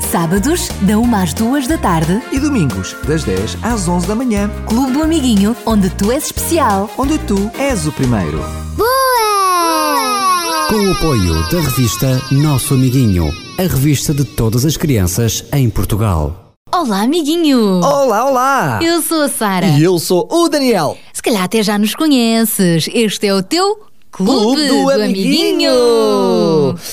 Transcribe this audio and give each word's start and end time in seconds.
Sábados, 0.00 0.68
da 0.82 0.98
1 0.98 1.14
às 1.14 1.32
2 1.34 1.68
da 1.68 1.78
tarde, 1.78 2.20
E 2.32 2.40
domingos, 2.40 2.96
das 3.06 3.22
10 3.22 3.56
às 3.62 3.86
11 3.86 4.06
da 4.08 4.14
manhã, 4.14 4.50
Clube 4.66 4.92
do 4.92 5.02
Amiguinho, 5.02 5.54
onde 5.64 5.88
tu 5.90 6.10
és 6.10 6.24
especial. 6.26 6.90
onde 6.98 7.16
tu 7.18 7.50
és 7.58 7.86
o 7.86 7.92
primeiro. 7.92 8.38
Boa! 8.76 10.66
Com 10.68 10.76
o 10.88 10.92
apoio 10.92 11.34
da 11.50 11.60
revista 11.60 12.20
Nosso 12.32 12.74
Amiguinho, 12.74 13.32
a 13.58 13.62
revista 13.62 14.12
de 14.12 14.24
todas 14.24 14.64
as 14.64 14.76
crianças 14.76 15.44
em 15.52 15.68
Portugal. 15.70 16.54
Olá, 16.72 17.02
amiguinho! 17.02 17.80
Olá, 17.82 18.24
olá! 18.28 18.78
Eu 18.82 19.02
sou 19.02 19.22
a 19.22 19.28
Sara. 19.28 19.66
E 19.66 19.82
eu 19.82 19.98
sou 19.98 20.26
o 20.30 20.48
Daniel. 20.48 20.96
Se 21.12 21.22
calhar 21.22 21.42
até 21.44 21.62
já 21.62 21.76
nos 21.78 21.94
conheces. 21.94 22.88
Este 22.92 23.26
é 23.26 23.34
o 23.34 23.42
teu 23.42 23.80
Clube, 24.10 24.66
Clube 24.66 24.66
do, 24.66 24.90
Amiguinho! 24.90 25.70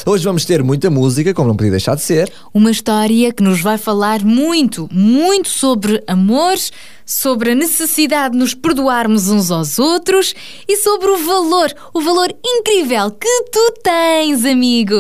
Hoje 0.06 0.24
vamos 0.24 0.46
ter 0.46 0.62
muita 0.64 0.90
música, 0.90 1.34
como 1.34 1.48
não 1.48 1.56
podia 1.56 1.72
deixar 1.72 1.96
de 1.96 2.02
ser. 2.04 2.32
Uma 2.54 2.70
história 2.70 3.34
que 3.34 3.42
nos 3.42 3.60
vai 3.60 3.78
falar 3.80 4.24
muito, 4.24 4.88
muito 4.92 5.50
sobre 5.50 6.04
amor, 6.08 6.56
sobre 7.04 7.52
a 7.52 7.56
necessidade 7.56 8.34
de 8.34 8.38
nos 8.38 8.54
perdoarmos 8.54 9.30
uns 9.30 9.50
aos 9.50 9.80
outros 9.80 10.36
e 10.68 10.78
sobre 10.78 11.08
o 11.08 11.18
valor, 11.18 11.74
o 11.92 12.02
valor 12.02 12.32
incrível 12.46 13.09
que 13.09 13.44
tu 13.52 13.74
tens, 13.81 14.46
amigo. 14.46 14.96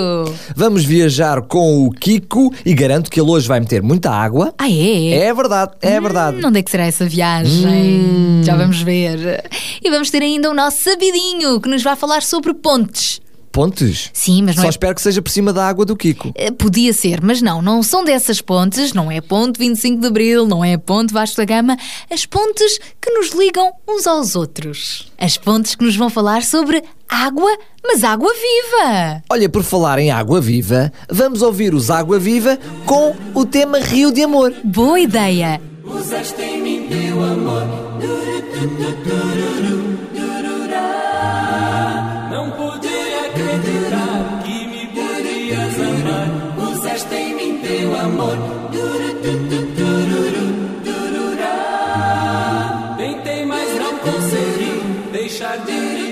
Vamos 0.55 0.83
viajar 0.85 1.43
com 1.43 1.85
o 1.85 1.91
Kiko 1.91 2.51
e 2.65 2.73
garanto 2.73 3.11
que 3.11 3.21
ele 3.21 3.29
hoje 3.29 3.47
vai 3.47 3.59
meter 3.59 3.83
muita 3.83 4.09
água. 4.09 4.53
Ah, 4.57 4.69
é? 4.69 5.27
É 5.27 5.33
verdade, 5.33 5.73
é 5.81 6.01
verdade. 6.01 6.37
Hum, 6.37 6.47
onde 6.47 6.59
é 6.59 6.63
que 6.63 6.71
será 6.71 6.85
essa 6.85 7.05
viagem? 7.05 8.41
Já 8.43 8.55
vamos 8.55 8.81
ver. 8.81 9.43
E 9.83 9.89
vamos 9.91 10.09
ter 10.09 10.21
ainda 10.21 10.49
o 10.49 10.53
nosso 10.53 10.81
sabidinho 10.83 11.59
que 11.61 11.69
nos 11.69 11.83
vai 11.83 11.95
falar 11.95 12.06
sobre 12.23 12.53
pontes. 12.53 13.19
Pontes? 13.51 14.11
Sim, 14.13 14.43
mas 14.43 14.55
não 14.55 14.61
Só 14.61 14.67
é. 14.67 14.69
espero 14.69 14.93
que 14.93 15.01
seja 15.01 15.19
por 15.19 15.31
cima 15.31 15.51
da 15.51 15.67
água 15.67 15.83
do 15.83 15.95
Kiko. 15.95 16.31
Eh, 16.35 16.51
Podia 16.51 16.93
ser, 16.93 17.23
mas 17.23 17.41
não, 17.41 17.59
não 17.59 17.81
são 17.81 18.03
dessas 18.03 18.39
pontes, 18.39 18.93
não 18.93 19.11
é 19.11 19.19
ponte 19.19 19.57
25 19.57 19.99
de 19.99 20.05
Abril, 20.05 20.45
não 20.45 20.63
é 20.63 20.77
ponte 20.77 21.11
Vasco 21.11 21.37
da 21.37 21.45
Gama, 21.45 21.75
as 22.11 22.23
pontes 22.23 22.77
que 23.01 23.09
nos 23.09 23.31
ligam 23.31 23.71
uns 23.89 24.05
aos 24.05 24.35
outros. 24.35 25.11
As 25.17 25.37
pontes 25.37 25.73
que 25.73 25.83
nos 25.83 25.95
vão 25.95 26.07
falar 26.07 26.43
sobre 26.43 26.83
água, 27.09 27.49
mas 27.83 28.03
água 28.03 28.31
viva. 28.31 29.23
Olha, 29.27 29.49
por 29.49 29.63
falar 29.63 29.97
em 29.97 30.11
água 30.11 30.39
viva, 30.39 30.93
vamos 31.09 31.41
ouvir 31.41 31.73
os 31.73 31.89
Água 31.89 32.19
Viva 32.19 32.59
com 32.85 33.15
o 33.33 33.43
tema 33.43 33.79
Rio 33.79 34.11
de 34.11 34.21
Amor. 34.21 34.53
Boa 34.63 34.99
ideia. 34.99 35.59
Não 35.83 35.97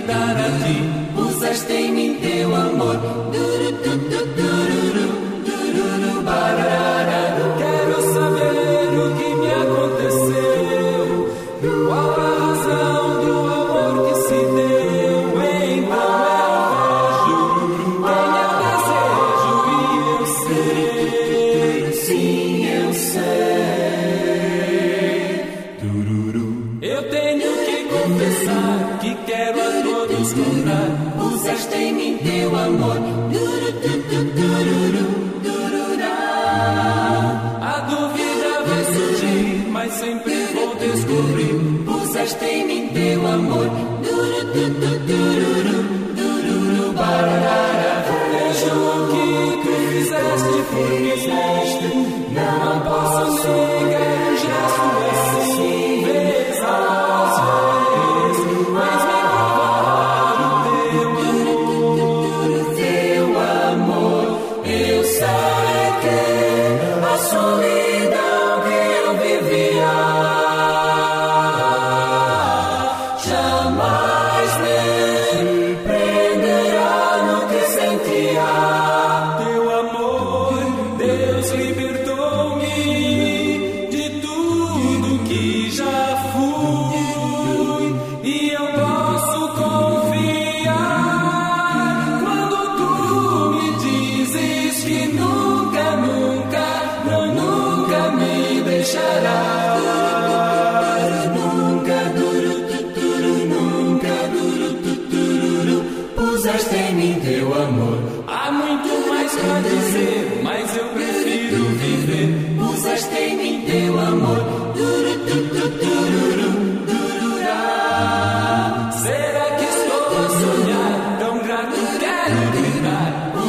dar 0.05 0.37
a 0.37 0.49
ti. 0.61 0.75
Usaste 1.19 1.73
em 1.73 1.91
mim 1.91 2.13
teu 2.15 2.55
amor. 2.55 3.24
Sempre 40.05 40.35
vou 40.53 40.75
descobrir. 40.75 41.55
Usaste 41.87 42.45
em 42.45 42.67
mim 42.67 42.89
teu 42.93 43.25
amor. 43.27 43.69
Vejo 48.31 48.75
o 48.75 49.07
que 49.11 49.27
tu 49.63 49.73
fizeste 49.89 50.57
por 50.69 50.89
mim. 51.01 51.19
Não 52.33 52.81
posso 52.81 53.64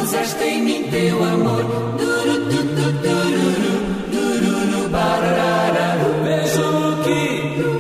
Puseste 0.06 0.44
em 0.44 0.62
mim 0.62 0.84
teu 0.88 1.20
amor. 1.20 1.64
Duro, 1.98 2.34
tuturu, 2.48 3.50
dururu, 4.12 4.88
bararara. 4.88 5.98
Vejo 6.22 6.62
o 6.62 7.02
que 7.02 7.20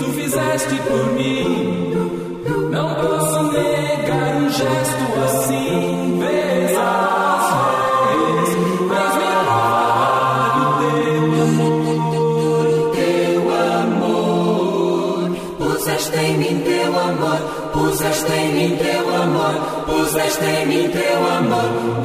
tu 0.00 0.06
fizeste 0.10 0.74
por 0.88 1.06
mim. 1.12 1.94
Não 2.72 2.94
posso 2.96 3.42
negar 3.52 4.38
um 4.38 4.50
gesto 4.50 5.04
assim. 5.24 6.18
Vezes, 6.18 6.76
mas 8.36 8.50
me 8.56 8.76
provar 8.88 10.50
teu, 10.80 11.20
teu 12.90 13.42
amor. 13.84 15.30
Puseste 15.58 16.16
em 16.18 16.38
mim 16.38 16.56
teu 16.64 16.90
amor. 16.98 17.38
Puseste 17.72 18.32
em 18.32 18.52
mim 18.52 18.76
teu 18.78 19.14
amor. 19.14 19.54
Puseste 19.86 20.44
em 20.44 20.66
mim 20.66 20.88
teu 20.90 21.24
amor. 21.24 21.95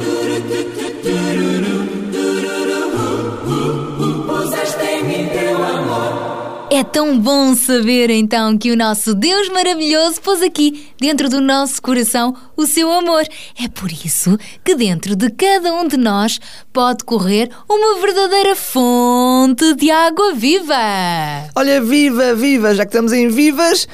É 6.74 6.82
tão 6.82 7.18
bom 7.18 7.54
saber 7.54 8.08
então 8.08 8.56
que 8.56 8.72
o 8.72 8.76
nosso 8.78 9.14
Deus 9.14 9.50
maravilhoso 9.50 10.18
pôs 10.22 10.40
aqui, 10.40 10.88
dentro 10.98 11.28
do 11.28 11.38
nosso 11.38 11.82
coração, 11.82 12.34
o 12.56 12.64
seu 12.64 12.90
amor. 12.90 13.24
É 13.62 13.68
por 13.68 13.92
isso 13.92 14.38
que 14.64 14.74
dentro 14.74 15.14
de 15.14 15.28
cada 15.28 15.70
um 15.74 15.86
de 15.86 15.98
nós 15.98 16.40
pode 16.72 17.04
correr 17.04 17.50
uma 17.68 18.00
verdadeira 18.00 18.56
fonte 18.56 19.74
de 19.74 19.90
água 19.90 20.32
viva. 20.32 20.74
Olha, 21.54 21.78
viva, 21.78 22.34
viva, 22.34 22.74
já 22.74 22.86
que 22.86 22.88
estamos 22.88 23.12
em 23.12 23.28
vivas, 23.28 23.86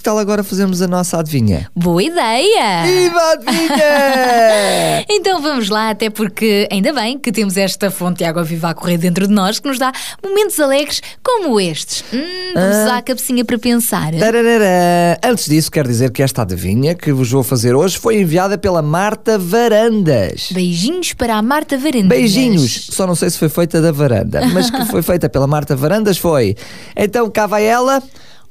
que 0.00 0.04
tal 0.04 0.18
agora 0.18 0.42
fazermos 0.42 0.80
a 0.80 0.88
nossa 0.88 1.18
adivinha? 1.18 1.70
Boa 1.76 2.02
ideia! 2.02 2.84
Viva 2.86 3.20
a 3.20 3.32
adivinha! 3.32 5.04
Então 5.12 5.42
vamos 5.42 5.68
lá, 5.68 5.90
até 5.90 6.08
porque 6.08 6.66
ainda 6.70 6.92
bem 6.92 7.18
que 7.18 7.30
temos 7.32 7.56
esta 7.56 7.90
fonte 7.90 8.18
de 8.18 8.24
água 8.24 8.42
viva 8.42 8.70
a 8.70 8.74
correr 8.74 8.96
dentro 8.96 9.26
de 9.28 9.32
nós 9.34 9.58
que 9.58 9.68
nos 9.68 9.78
dá 9.78 9.92
momentos 10.24 10.58
alegres 10.58 11.02
como 11.22 11.60
estes. 11.60 12.02
Hum, 12.14 12.18
vamos 12.54 12.76
Ah. 12.76 12.82
usar 12.84 12.96
a 12.98 13.02
cabecinha 13.02 13.44
para 13.44 13.58
pensar. 13.58 14.12
Tararara. 14.14 15.18
Antes 15.22 15.46
disso, 15.46 15.70
quero 15.70 15.88
dizer 15.88 16.10
que 16.12 16.22
esta 16.22 16.42
adivinha 16.42 16.94
que 16.94 17.12
vos 17.12 17.30
vou 17.30 17.42
fazer 17.42 17.74
hoje 17.74 17.98
foi 17.98 18.20
enviada 18.20 18.56
pela 18.56 18.80
Marta 18.80 19.38
Varandas. 19.38 20.48
Beijinhos 20.52 21.12
para 21.12 21.36
a 21.36 21.42
Marta 21.42 21.76
Varandas. 21.76 22.08
Beijinhos, 22.08 22.88
só 22.92 23.06
não 23.06 23.14
sei 23.14 23.28
se 23.30 23.38
foi 23.38 23.48
feita 23.50 23.82
da 23.82 23.92
varanda, 23.92 24.46
mas 24.46 24.70
que 24.70 24.84
foi 24.90 25.02
feita 25.02 25.28
pela 25.28 25.46
Marta 25.46 25.76
Varandas 25.76 26.16
foi. 26.16 26.56
Então 26.96 27.28
cá 27.30 27.46
vai 27.46 27.64
ela. 27.66 28.02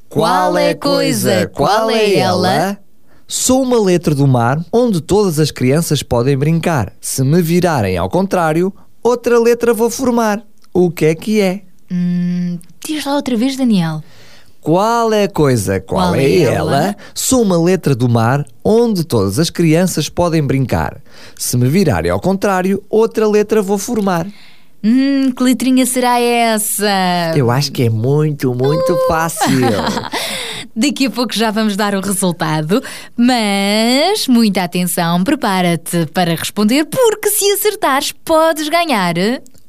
Qual 0.10 0.58
é 0.58 0.74
coisa? 0.74 1.46
Qual 1.54 1.88
é 1.92 2.16
ela? 2.16 2.80
Sou 3.28 3.62
uma 3.62 3.80
letra 3.80 4.16
do 4.16 4.26
mar 4.26 4.60
onde 4.74 5.02
todas 5.02 5.38
as 5.38 5.52
crianças 5.52 6.02
podem 6.02 6.36
brincar. 6.36 6.92
Se 7.00 7.24
me 7.24 7.44
virarem 7.44 7.96
ao 7.96 8.10
contrário, 8.10 8.74
outra 9.04 9.40
letra 9.40 9.72
vou 9.72 9.88
formar. 9.88 10.42
O 10.74 10.90
que 10.90 11.06
é 11.06 11.14
que 11.14 11.40
é? 11.40 11.62
Hum, 11.92 12.58
diz 12.84 13.06
lá 13.06 13.16
outra 13.16 13.38
vez, 13.38 13.56
Daniel. 13.56 14.04
Qual 14.60 15.14
é 15.14 15.26
a 15.26 15.30
coisa? 15.30 15.80
Qual, 15.80 16.02
Qual 16.02 16.16
é, 16.16 16.24
é 16.24 16.42
ela? 16.42 16.86
ela? 16.86 16.96
Sou 17.14 17.44
uma 17.44 17.62
letra 17.62 17.96
do 17.96 18.10
mar 18.10 18.44
onde 18.64 19.04
todas 19.04 19.38
as 19.38 19.52
crianças 19.52 20.10
podem 20.10 20.42
brincar. 20.42 21.00
Se 21.38 21.56
me 21.56 21.70
virarem 21.70 22.10
ao 22.10 22.20
contrário, 22.20 22.84
outra 22.90 23.28
letra 23.28 23.62
vou 23.62 23.78
formar. 23.78 24.26
Hum, 24.84 25.32
que 25.32 25.44
letrinha 25.44 25.86
será 25.86 26.20
essa? 26.20 27.34
Eu 27.36 27.52
acho 27.52 27.72
que 27.72 27.84
é 27.84 27.90
muito, 27.90 28.54
muito 28.54 28.98
fácil. 29.08 29.60
Daqui 30.76 31.08
a 31.08 31.12
pouco 31.12 31.34
já 31.34 31.52
vamos 31.52 31.76
dar 31.76 31.94
o 31.96 32.00
resultado, 32.00 32.82
mas 33.18 34.28
muita 34.28 34.64
atenção, 34.64 35.24
prepara-te 35.24 36.06
para 36.14 36.34
responder, 36.36 36.86
porque 36.86 37.30
se 37.30 37.52
acertares, 37.52 38.14
podes 38.24 38.70
ganhar. 38.70 39.16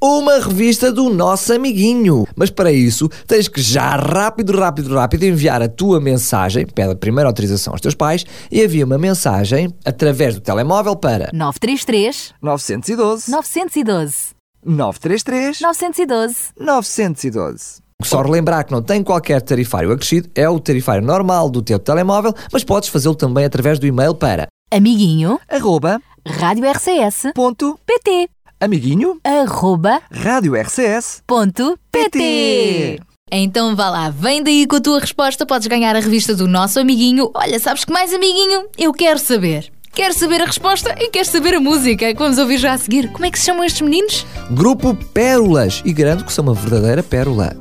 Uma 0.00 0.38
revista 0.38 0.92
do 0.92 1.10
nosso 1.10 1.52
amiguinho. 1.52 2.26
Mas 2.36 2.48
para 2.48 2.72
isso, 2.72 3.08
tens 3.26 3.48
que 3.48 3.60
já 3.60 3.96
rápido, 3.96 4.56
rápido, 4.56 4.94
rápido 4.94 5.24
enviar 5.24 5.60
a 5.60 5.68
tua 5.68 6.00
mensagem, 6.00 6.64
pede 6.66 6.92
a 6.92 6.96
primeira 6.96 7.28
autorização 7.28 7.74
aos 7.74 7.80
teus 7.80 7.94
pais, 7.94 8.24
e 8.50 8.62
havia 8.62 8.86
uma 8.86 8.96
mensagem 8.96 9.74
através 9.84 10.36
do 10.36 10.40
telemóvel 10.40 10.94
para 10.94 11.30
933 11.32 12.34
912 12.40 13.30
912 13.30 14.39
933 14.64 15.60
912 15.60 16.36
912. 16.58 17.80
Só 18.02 18.22
relembrar 18.22 18.64
que 18.64 18.72
não 18.72 18.82
tem 18.82 19.02
qualquer 19.02 19.42
tarifário 19.42 19.92
acrescido, 19.92 20.30
é 20.34 20.48
o 20.48 20.58
tarifário 20.58 21.06
normal 21.06 21.50
do 21.50 21.60
teu 21.60 21.78
telemóvel, 21.78 22.34
mas 22.52 22.64
podes 22.64 22.88
fazê-lo 22.88 23.14
também 23.14 23.44
através 23.44 23.78
do 23.78 23.86
e-mail 23.86 24.14
para 24.14 24.46
Amiguinho 24.70 25.38
arroba 25.48 26.00
Rádio 26.26 26.70
RCS 26.70 27.32
ponto 27.34 27.78
PT 27.84 28.28
amiguinho 28.60 29.18
arroba 29.24 30.02
rádio 30.12 30.54
RCS 30.54 31.22
ponto 31.26 31.78
PT. 31.90 33.00
Então 33.32 33.74
vá 33.74 33.88
lá, 33.88 34.10
vem 34.10 34.42
daí 34.42 34.66
com 34.66 34.76
a 34.76 34.80
tua 34.80 35.00
resposta, 35.00 35.46
podes 35.46 35.66
ganhar 35.66 35.96
a 35.96 36.00
revista 36.00 36.34
do 36.34 36.46
nosso 36.46 36.78
amiguinho. 36.78 37.30
Olha, 37.32 37.58
sabes 37.58 37.84
que 37.84 37.92
mais 37.92 38.12
amiguinho? 38.12 38.66
Eu 38.76 38.92
quero 38.92 39.18
saber. 39.18 39.72
Quero 39.92 40.14
saber 40.14 40.40
a 40.40 40.46
resposta 40.46 40.94
e 40.98 41.08
quero 41.10 41.26
saber 41.26 41.54
a 41.54 41.60
música 41.60 42.06
que 42.12 42.19
vamos 42.19 42.38
ouvir 42.38 42.58
já 42.58 42.75
a 42.75 42.78
seguir. 42.78 43.10
Como 43.10 43.25
é 43.25 43.31
que 43.31 43.38
se 43.38 43.46
chamam 43.46 43.64
estes 43.64 43.82
meninos? 43.82 44.25
Grupo 44.52 44.94
Pérolas 44.94 45.82
e 45.84 45.92
garanto 45.92 46.25
que 46.25 46.32
são 46.32 46.44
uma 46.44 46.54
verdadeira 46.54 47.02
pérola. 47.02 47.56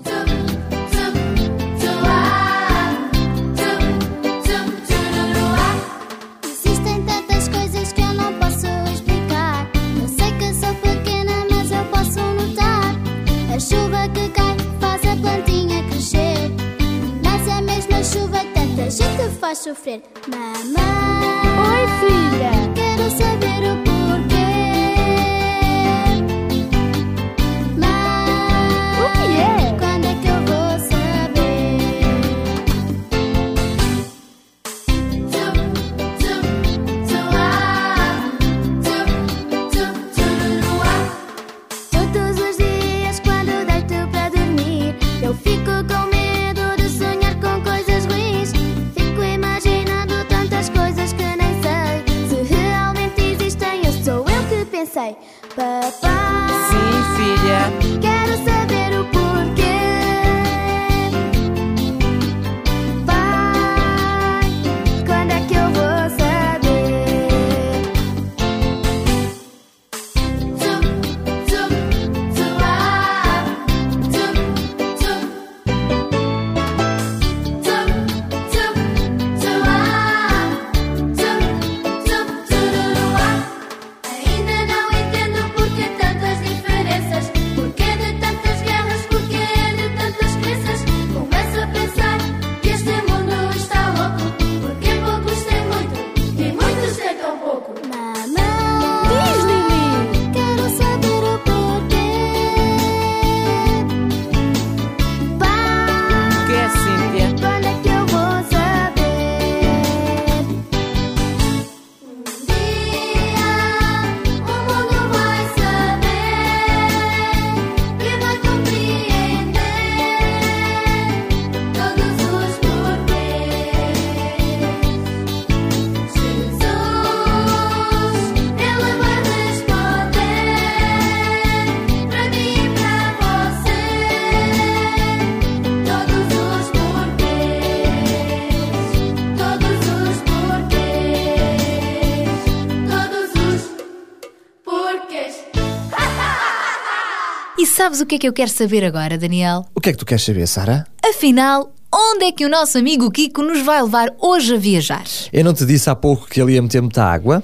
Sabes 147.90 148.02
o 148.02 148.06
que 148.06 148.16
é 148.16 148.20
que 148.20 148.28
eu 148.28 148.34
quero 148.34 148.52
saber 148.52 148.84
agora, 148.84 149.18
Daniel? 149.18 149.66
O 149.74 149.82
que 149.82 149.90
é 149.90 149.92
que 149.92 149.98
tu 149.98 150.06
queres 150.06 150.24
saber, 150.24 150.46
Sara? 150.48 150.86
Afinal, 151.04 151.74
onde 151.92 152.26
é 152.26 152.32
que 152.32 152.46
o 152.46 152.50
nosso 152.50 152.78
amigo 152.78 153.10
Kiko 153.10 153.42
nos 153.42 153.64
vai 153.66 153.82
levar 153.82 154.14
hoje 154.20 154.54
a 154.54 154.58
viajar? 154.58 155.06
Eu 155.34 155.44
não 155.44 155.56
te 155.56 155.66
disse 155.66 155.90
há 155.90 155.96
pouco 155.96 156.28
que 156.28 156.40
ele 156.40 156.54
ia 156.54 156.62
meter 156.62 156.82
muita 156.82 157.04
água? 157.04 157.42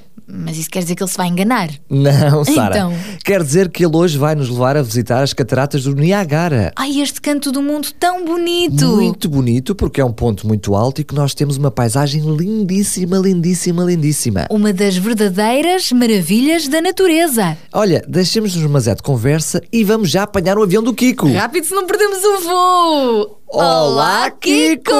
Mas 0.55 0.61
isso 0.61 0.69
quer 0.69 0.83
dizer 0.83 0.95
que 0.95 1.03
ele 1.03 1.11
se 1.11 1.17
vai 1.17 1.27
enganar? 1.27 1.69
Não, 1.89 2.45
Sara. 2.45 2.77
Então. 2.77 2.93
Quer 3.25 3.43
dizer 3.43 3.69
que 3.69 3.85
ele 3.85 3.93
hoje 3.93 4.17
vai 4.17 4.35
nos 4.35 4.49
levar 4.49 4.77
a 4.77 4.81
visitar 4.81 5.21
as 5.21 5.33
cataratas 5.33 5.83
do 5.83 5.93
Niagara. 5.93 6.71
Ai, 6.77 7.01
este 7.01 7.19
canto 7.19 7.51
do 7.51 7.61
mundo 7.61 7.89
tão 7.99 8.23
bonito! 8.23 8.87
Muito 8.87 9.27
bonito, 9.27 9.75
porque 9.75 9.99
é 9.99 10.05
um 10.05 10.13
ponto 10.13 10.47
muito 10.47 10.73
alto 10.73 11.01
e 11.01 11.03
que 11.03 11.13
nós 11.13 11.33
temos 11.33 11.57
uma 11.57 11.69
paisagem 11.69 12.21
lindíssima, 12.21 13.17
lindíssima, 13.17 13.83
lindíssima. 13.83 14.47
Uma 14.49 14.71
das 14.71 14.95
verdadeiras 14.95 15.91
maravilhas 15.91 16.69
da 16.69 16.79
natureza. 16.79 17.57
Olha, 17.73 18.01
deixemos-nos 18.07 18.63
uma 18.63 18.79
Zé 18.79 18.95
de 18.95 19.03
conversa 19.03 19.61
e 19.73 19.83
vamos 19.83 20.09
já 20.09 20.23
apanhar 20.23 20.57
o 20.57 20.63
avião 20.63 20.81
do 20.81 20.93
Kiko. 20.93 21.29
Rápido, 21.33 21.65
se 21.65 21.75
não 21.75 21.85
perdemos 21.85 22.19
o 22.23 22.39
voo! 22.39 23.41
Olá, 23.47 24.29
Kiko! 24.31 24.91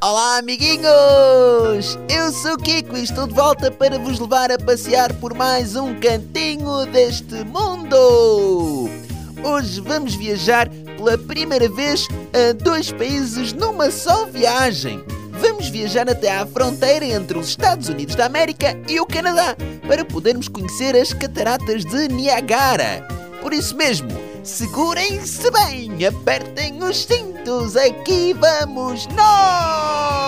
Olá, 0.00 0.38
amiguinhos! 0.38 1.98
Eu 2.08 2.32
sou 2.32 2.56
Kiko 2.56 2.96
e 2.96 3.02
estou 3.02 3.26
de 3.26 3.34
volta 3.34 3.70
para 3.70 3.98
vos 3.98 4.20
levar 4.20 4.50
a 4.52 4.58
passear 4.58 5.12
por 5.14 5.34
mais 5.34 5.74
um 5.74 5.98
cantinho 5.98 6.86
deste 6.86 7.44
mundo! 7.44 8.88
Hoje 9.42 9.80
vamos 9.80 10.14
viajar 10.14 10.68
pela 10.96 11.18
primeira 11.18 11.68
vez 11.68 12.06
a 12.32 12.52
dois 12.52 12.92
países 12.92 13.52
numa 13.52 13.90
só 13.90 14.24
viagem. 14.26 15.04
Vamos 15.32 15.68
viajar 15.68 16.08
até 16.08 16.30
à 16.30 16.46
fronteira 16.46 17.04
entre 17.04 17.36
os 17.38 17.48
Estados 17.48 17.88
Unidos 17.88 18.14
da 18.14 18.26
América 18.26 18.78
e 18.88 19.00
o 19.00 19.06
Canadá 19.06 19.56
para 19.86 20.04
podermos 20.04 20.46
conhecer 20.46 20.94
as 20.94 21.12
cataratas 21.12 21.84
de 21.84 22.06
Niagara. 22.06 23.06
Por 23.42 23.52
isso 23.52 23.76
mesmo, 23.76 24.08
segurem-se 24.42 25.50
bem, 25.50 26.04
apertem 26.04 26.82
os 26.82 27.04
cintos, 27.04 27.76
aqui 27.76 28.34
vamos 28.34 29.06
nós! 29.08 30.22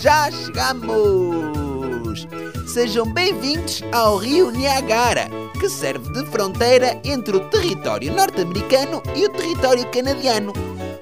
Já 0.00 0.30
chegamos! 0.30 2.26
Sejam 2.66 3.06
bem-vindos 3.06 3.82
ao 3.92 4.16
Rio 4.18 4.50
Niagara, 4.50 5.30
que 5.58 5.68
serve 5.68 6.12
de 6.12 6.26
fronteira 6.30 7.00
entre 7.04 7.36
o 7.36 7.48
território 7.48 8.12
norte-americano 8.12 9.02
e 9.14 9.24
o 9.24 9.30
território 9.30 9.86
canadiano. 9.90 10.52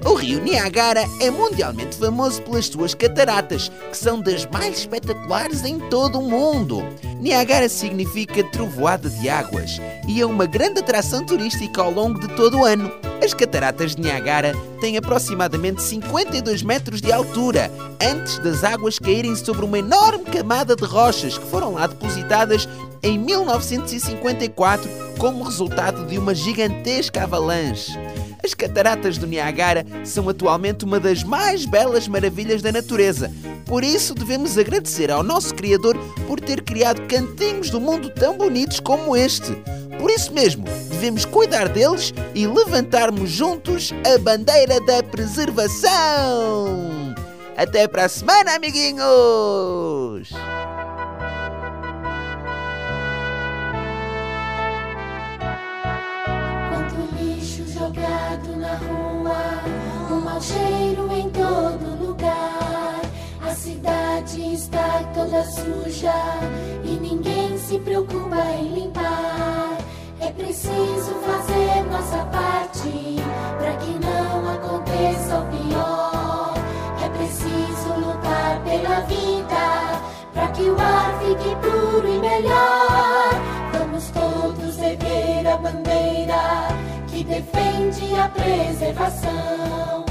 O 0.04 0.12
rio 0.12 0.38
Niagara 0.42 1.08
é 1.18 1.30
mundialmente 1.30 1.96
famoso 1.96 2.42
pelas 2.42 2.66
suas 2.66 2.94
cataratas, 2.94 3.70
que 3.90 3.96
são 3.96 4.20
das 4.20 4.44
mais 4.46 4.80
espetaculares 4.80 5.64
em 5.64 5.78
todo 5.88 6.18
o 6.20 6.28
mundo. 6.28 6.82
Niagara 7.18 7.70
significa 7.70 8.44
trovoada 8.50 9.08
de 9.08 9.30
águas 9.30 9.80
e 10.06 10.20
é 10.20 10.26
uma 10.26 10.44
grande 10.44 10.80
atração 10.80 11.25
turística 11.25 11.80
ao 11.80 11.90
longo 11.90 12.20
de 12.20 12.28
todo 12.37 12.58
o 12.58 12.64
ano. 12.64 12.92
As 13.25 13.32
cataratas 13.32 13.94
de 13.94 14.02
Niagara 14.02 14.54
têm 14.78 14.99
aproximadamente 14.99 15.82
52 15.82 16.62
metros 16.62 17.00
de 17.00 17.11
altura, 17.11 17.73
antes 17.99 18.38
das 18.40 18.62
águas 18.62 18.99
caírem 18.99 19.34
sobre 19.34 19.64
uma 19.64 19.78
enorme 19.78 20.25
camada 20.26 20.76
de 20.76 20.84
rochas 20.84 21.38
que 21.38 21.46
foram 21.46 21.73
lá 21.73 21.87
depositadas 21.87 22.68
em 23.02 23.18
1954 23.18 24.90
como 25.18 25.44
resultado 25.44 26.06
de 26.06 26.18
uma 26.18 26.34
gigantesca 26.34 27.23
avalanche. 27.23 27.92
As 28.45 28.53
cataratas 28.53 29.17
do 29.17 29.27
Niagara 29.27 29.87
são 30.05 30.29
atualmente 30.29 30.85
uma 30.85 31.01
das 31.01 31.25
mais 31.25 31.65
belas 31.65 32.07
maravilhas 32.07 32.61
da 32.61 32.71
natureza. 32.71 33.33
Por 33.65 33.83
isso, 33.83 34.15
devemos 34.15 34.59
agradecer 34.59 35.11
ao 35.11 35.23
nosso 35.23 35.55
Criador 35.55 35.97
por 36.27 36.39
ter 36.39 36.63
criado 36.63 37.01
cantinhos 37.09 37.71
do 37.71 37.81
mundo 37.81 38.11
tão 38.11 38.37
bonitos 38.37 38.81
como 38.81 39.17
este. 39.17 39.57
Por 39.99 40.11
isso 40.11 40.31
mesmo, 40.35 40.67
devemos 40.91 41.25
cuidar 41.25 41.71
deles 41.71 42.13
e 42.35 42.47
levantarmos 42.47 43.31
juntos 43.31 43.95
a 44.05 44.19
bandeira 44.19 44.79
da 44.83 45.03
preservação. 45.03 47.15
Até 47.57 47.89
para 47.89 48.05
a 48.05 48.09
semana, 48.11 48.57
amiguinhos! 48.57 50.29
Cheiro 60.41 61.12
em 61.12 61.31
todo 61.31 62.07
lugar. 62.07 63.00
A 63.43 63.55
cidade 63.55 64.55
está 64.55 65.03
toda 65.14 65.45
suja 65.45 66.14
e 66.85 66.97
ninguém 66.97 67.57
se 67.59 67.79
preocupa 67.79 68.41
em 68.59 68.75
limpar. 68.75 69.79
É 70.21 70.31
preciso 70.31 71.14
fazer 71.26 71.85
nossa 71.91 72.25
parte 72.26 73.17
para 73.59 73.76
que 73.76 73.99
não 74.05 74.55
aconteça 74.55 75.38
o 75.38 75.47
pior. 75.47 76.55
É 77.05 77.09
preciso 77.11 77.95
lutar 78.00 78.62
pela 78.64 79.00
vida 79.03 80.00
para 80.33 80.49
que 80.49 80.62
o 80.62 80.76
ar 80.81 81.19
fique 81.21 81.55
puro 81.57 82.09
e 82.09 82.19
melhor. 82.19 83.31
Vamos 83.73 84.11
todos 84.11 84.79
erguer 84.79 85.47
a 85.47 85.57
bandeira 85.57 86.69
que 87.09 87.23
defende 87.23 88.14
a 88.19 88.29
preservação. 88.29 90.03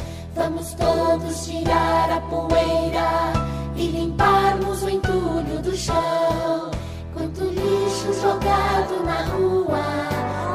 Vamos 0.43 0.73
todos 0.73 1.45
tirar 1.45 2.11
a 2.11 2.19
poeira 2.19 3.31
e 3.77 3.87
limparmos 3.87 4.83
o 4.83 4.89
entulho 4.89 5.61
do 5.61 5.73
chão. 5.73 6.69
Quanto 7.13 7.45
lixo 7.45 8.11
jogado 8.21 9.05
na 9.05 9.23
rua, 9.23 9.79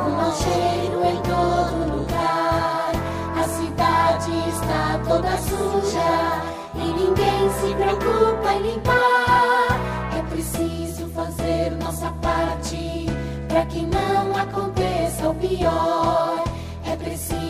um 0.07 0.11
mau 0.11 0.31
cheiro 0.33 1.03
em 1.07 1.17
todo 1.23 1.97
lugar. 1.97 2.93
A 3.35 3.45
cidade 3.45 4.31
está 4.51 5.01
toda 5.09 5.35
suja 5.39 6.43
e 6.75 6.85
ninguém 6.85 7.51
se 7.59 7.75
preocupa 7.75 8.53
em 8.57 8.73
limpar. 8.73 9.81
É 10.19 10.23
preciso 10.29 11.09
fazer 11.15 11.71
nossa 11.83 12.11
parte 12.21 13.07
para 13.49 13.65
que 13.65 13.87
não 13.87 14.37
aconteça 14.37 15.31
o 15.31 15.35
pior. 15.35 16.45
É 16.85 16.95
preciso 16.95 17.48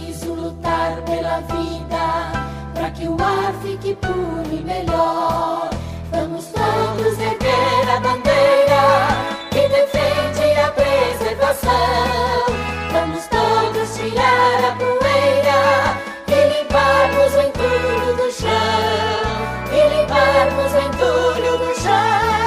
lutar 0.48 1.02
pela 1.02 1.40
vida 1.40 2.32
para 2.74 2.90
que 2.90 3.06
o 3.06 3.16
ar 3.20 3.52
fique 3.62 3.94
puro 3.96 4.48
e 4.50 4.62
melhor. 4.62 5.68
Vamos 6.10 6.46
todos 6.46 7.18
erguer 7.18 7.88
a 7.94 8.00
bandeira 8.00 9.08
que 9.50 9.68
defende 9.68 10.58
a 10.58 10.70
preservação. 10.72 11.70
Vamos 12.92 13.26
todos 13.26 13.94
tirar 13.94 14.64
a 14.64 14.72
poeira 14.76 15.98
e 16.28 16.38
limparmos 16.58 17.34
o 17.34 17.40
entulho 17.48 18.16
do 18.16 18.32
chão. 18.32 19.28
E 19.70 19.80
limparmos 19.96 20.72
o 20.72 20.80
entulho 20.88 21.58
do 21.58 21.74
chão. 21.82 22.38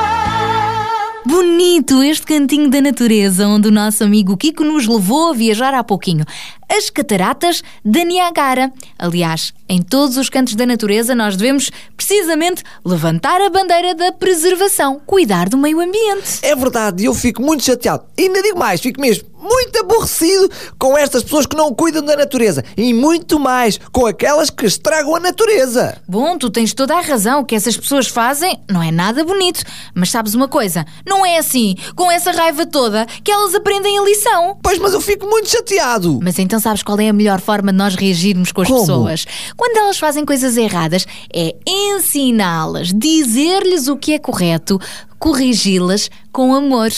Bonito 1.24 2.02
este 2.02 2.26
cantinho 2.26 2.70
da 2.70 2.82
natureza 2.82 3.48
onde 3.48 3.68
o 3.68 3.72
nosso 3.72 4.04
amigo 4.04 4.36
Kiko 4.36 4.64
nos 4.64 4.88
levou 4.88 5.30
a 5.30 5.34
viajar 5.34 5.74
há 5.76 5.84
pouquinho. 5.84 6.26
As 6.74 6.90
cataratas 6.90 7.62
de 7.84 8.06
Niagara. 8.06 8.72
Aliás, 8.98 9.54
em 9.68 9.82
todos 9.82 10.16
os 10.16 10.30
cantos 10.30 10.56
da 10.56 10.66
natureza 10.66 11.14
nós 11.14 11.36
devemos 11.36 11.70
precisamente 11.98 12.64
levantar 12.86 13.42
a 13.42 13.50
bandeira 13.50 13.94
da 13.94 14.14
preservação, 14.14 15.02
cuidar 15.06 15.50
do 15.50 15.58
meio 15.58 15.82
ambiente. 15.82 16.40
É 16.42 16.56
verdade, 16.56 17.04
eu 17.04 17.14
fico 17.14 17.42
muito 17.42 17.66
chateado. 17.66 18.06
E 18.18 18.22
ainda 18.22 18.42
digo 18.42 18.58
mais, 18.58 18.80
fico 18.80 19.02
mesmo 19.02 19.32
muito 19.42 19.80
aborrecido 19.80 20.50
com 20.78 20.96
estas 20.96 21.24
pessoas 21.24 21.48
que 21.48 21.58
não 21.58 21.74
cuidam 21.74 22.04
da 22.06 22.16
natureza. 22.16 22.64
E 22.78 22.94
muito 22.94 23.40
mais 23.40 23.80
com 23.92 24.06
aquelas 24.06 24.50
que 24.50 24.66
estragam 24.66 25.16
a 25.16 25.20
natureza. 25.20 26.00
Bom, 26.08 26.38
tu 26.38 26.50
tens 26.50 26.74
toda 26.74 26.96
a 26.96 27.02
razão. 27.02 27.42
O 27.42 27.46
que 27.46 27.56
essas 27.56 27.76
pessoas 27.76 28.08
fazem 28.08 28.60
não 28.70 28.84
é 28.84 28.92
nada 28.92 29.24
bonito. 29.24 29.64
Mas 29.96 30.12
sabes 30.12 30.36
uma 30.36 30.48
coisa? 30.48 30.86
Não 31.06 31.26
é 31.26 31.40
assim, 31.40 31.76
com 31.96 32.12
essa 32.12 32.32
raiva 32.32 32.66
toda, 32.66 33.06
que 33.24 33.32
elas 33.32 33.56
aprendem 33.56 33.98
a 33.98 34.04
lição. 34.04 34.60
Pois, 34.62 34.78
mas 34.78 34.94
eu 34.94 35.02
fico 35.02 35.26
muito 35.26 35.50
chateado. 35.50 36.20
Mas 36.22 36.38
então 36.38 36.60
sabes 36.62 36.84
qual 36.84 37.00
é 37.00 37.10
a 37.10 37.14
melhor 37.14 37.42
forma 37.42 37.72
de 37.72 37.78
nós 37.78 37.96
reagirmos 37.96 38.52
com 38.52 38.62
as 38.62 38.68
Como? 38.68 38.80
pessoas? 38.80 39.26
Quando 39.58 39.78
elas 39.78 39.98
fazem 40.00 40.24
coisas 40.24 40.56
erradas, 40.56 41.06
é 41.34 41.56
ensiná-las, 41.68 42.94
dizer-lhes 42.94 43.88
o 43.88 43.98
que 43.98 44.14
é 44.14 44.20
correto, 44.20 44.80
corrigi-las 45.20 46.10
com 46.32 46.54
amor. 46.54 46.90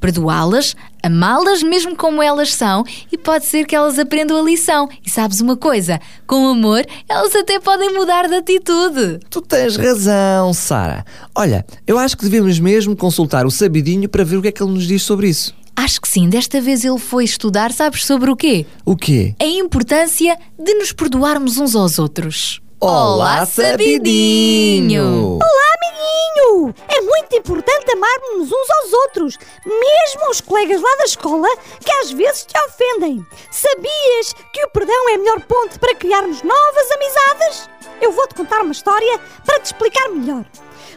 Perdoá-las, 0.00 0.76
amá-las 1.02 1.60
mesmo 1.60 1.96
como 1.96 2.22
elas 2.22 2.54
são 2.54 2.84
e 3.10 3.18
pode 3.18 3.46
ser 3.46 3.66
que 3.66 3.74
elas 3.74 3.98
aprendam 3.98 4.38
a 4.38 4.42
lição. 4.42 4.88
E 5.04 5.10
sabes 5.10 5.40
uma 5.40 5.56
coisa? 5.56 6.00
Com 6.24 6.46
amor, 6.46 6.86
elas 7.08 7.34
até 7.34 7.58
podem 7.58 7.92
mudar 7.92 8.28
de 8.28 8.36
atitude. 8.36 9.18
Tu 9.28 9.40
tens 9.42 9.74
razão, 9.76 10.54
Sara. 10.54 11.04
Olha, 11.34 11.66
eu 11.84 11.98
acho 11.98 12.16
que 12.16 12.22
devemos 12.22 12.60
mesmo 12.60 12.94
consultar 12.94 13.44
o 13.44 13.50
Sabidinho 13.50 14.08
para 14.08 14.22
ver 14.22 14.36
o 14.36 14.42
que 14.42 14.46
é 14.48 14.52
que 14.52 14.62
ele 14.62 14.70
nos 14.70 14.86
diz 14.86 15.02
sobre 15.02 15.28
isso. 15.28 15.52
Acho 15.80 16.00
que 16.00 16.08
sim, 16.08 16.28
desta 16.28 16.60
vez 16.60 16.84
ele 16.84 16.98
foi 16.98 17.22
estudar, 17.22 17.70
sabes 17.70 18.04
sobre 18.04 18.28
o 18.32 18.34
quê? 18.34 18.66
O 18.84 18.96
quê? 18.96 19.36
A 19.38 19.44
importância 19.44 20.36
de 20.58 20.74
nos 20.74 20.92
perdoarmos 20.92 21.56
uns 21.56 21.76
aos 21.76 22.00
outros. 22.00 22.60
Olá, 22.80 23.46
Sabidinho! 23.46 25.38
Olá, 25.40 25.68
amiguinho! 25.78 26.74
É 26.88 27.00
muito 27.00 27.36
importante 27.36 27.92
amarmos-nos 27.92 28.50
uns 28.50 28.70
aos 28.70 28.92
outros, 28.92 29.38
mesmo 29.64 30.28
os 30.28 30.40
colegas 30.40 30.82
lá 30.82 30.96
da 30.96 31.04
escola 31.04 31.48
que 31.78 31.92
às 31.92 32.10
vezes 32.10 32.44
te 32.44 32.58
ofendem. 32.58 33.24
Sabias 33.52 34.34
que 34.52 34.64
o 34.64 34.70
perdão 34.70 35.10
é 35.10 35.14
a 35.14 35.18
melhor 35.18 35.40
ponte 35.42 35.78
para 35.78 35.94
criarmos 35.94 36.42
novas 36.42 36.90
amizades? 36.90 37.70
Eu 38.00 38.10
vou-te 38.10 38.34
contar 38.34 38.62
uma 38.62 38.72
história 38.72 39.20
para 39.46 39.60
te 39.60 39.66
explicar 39.66 40.08
melhor. 40.08 40.44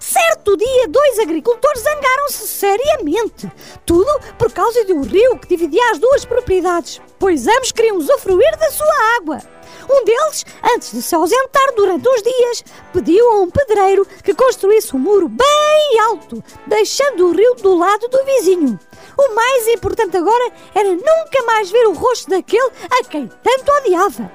Certo 0.01 0.57
dia, 0.57 0.87
dois 0.87 1.19
agricultores 1.19 1.83
zangaram-se 1.83 2.47
seriamente. 2.47 3.49
Tudo 3.85 4.09
por 4.35 4.51
causa 4.51 4.83
de 4.83 4.91
um 4.91 5.01
rio 5.01 5.37
que 5.37 5.47
dividia 5.47 5.91
as 5.91 5.99
duas 5.99 6.25
propriedades, 6.25 6.99
pois 7.19 7.47
ambos 7.47 7.71
queriam 7.71 7.97
usufruir 7.97 8.57
da 8.57 8.71
sua 8.71 9.17
água. 9.17 9.39
Um 9.87 10.03
deles, 10.03 10.43
antes 10.73 10.91
de 10.91 11.03
se 11.03 11.13
ausentar 11.13 11.75
durante 11.75 12.09
uns 12.09 12.23
dias, 12.23 12.63
pediu 12.91 13.29
a 13.29 13.41
um 13.41 13.51
pedreiro 13.51 14.03
que 14.23 14.33
construísse 14.33 14.95
um 14.95 14.99
muro 14.99 15.29
bem 15.29 15.99
alto, 16.01 16.43
deixando 16.65 17.27
o 17.27 17.31
rio 17.31 17.53
do 17.55 17.77
lado 17.77 18.07
do 18.07 18.25
vizinho. 18.25 18.79
O 19.15 19.35
mais 19.35 19.67
importante 19.67 20.17
agora 20.17 20.51
era 20.73 20.89
nunca 20.89 21.43
mais 21.45 21.69
ver 21.69 21.85
o 21.87 21.93
rosto 21.93 22.27
daquele 22.27 22.71
a 22.89 23.03
quem 23.03 23.29
tanto 23.43 23.71
odiava. 23.71 24.31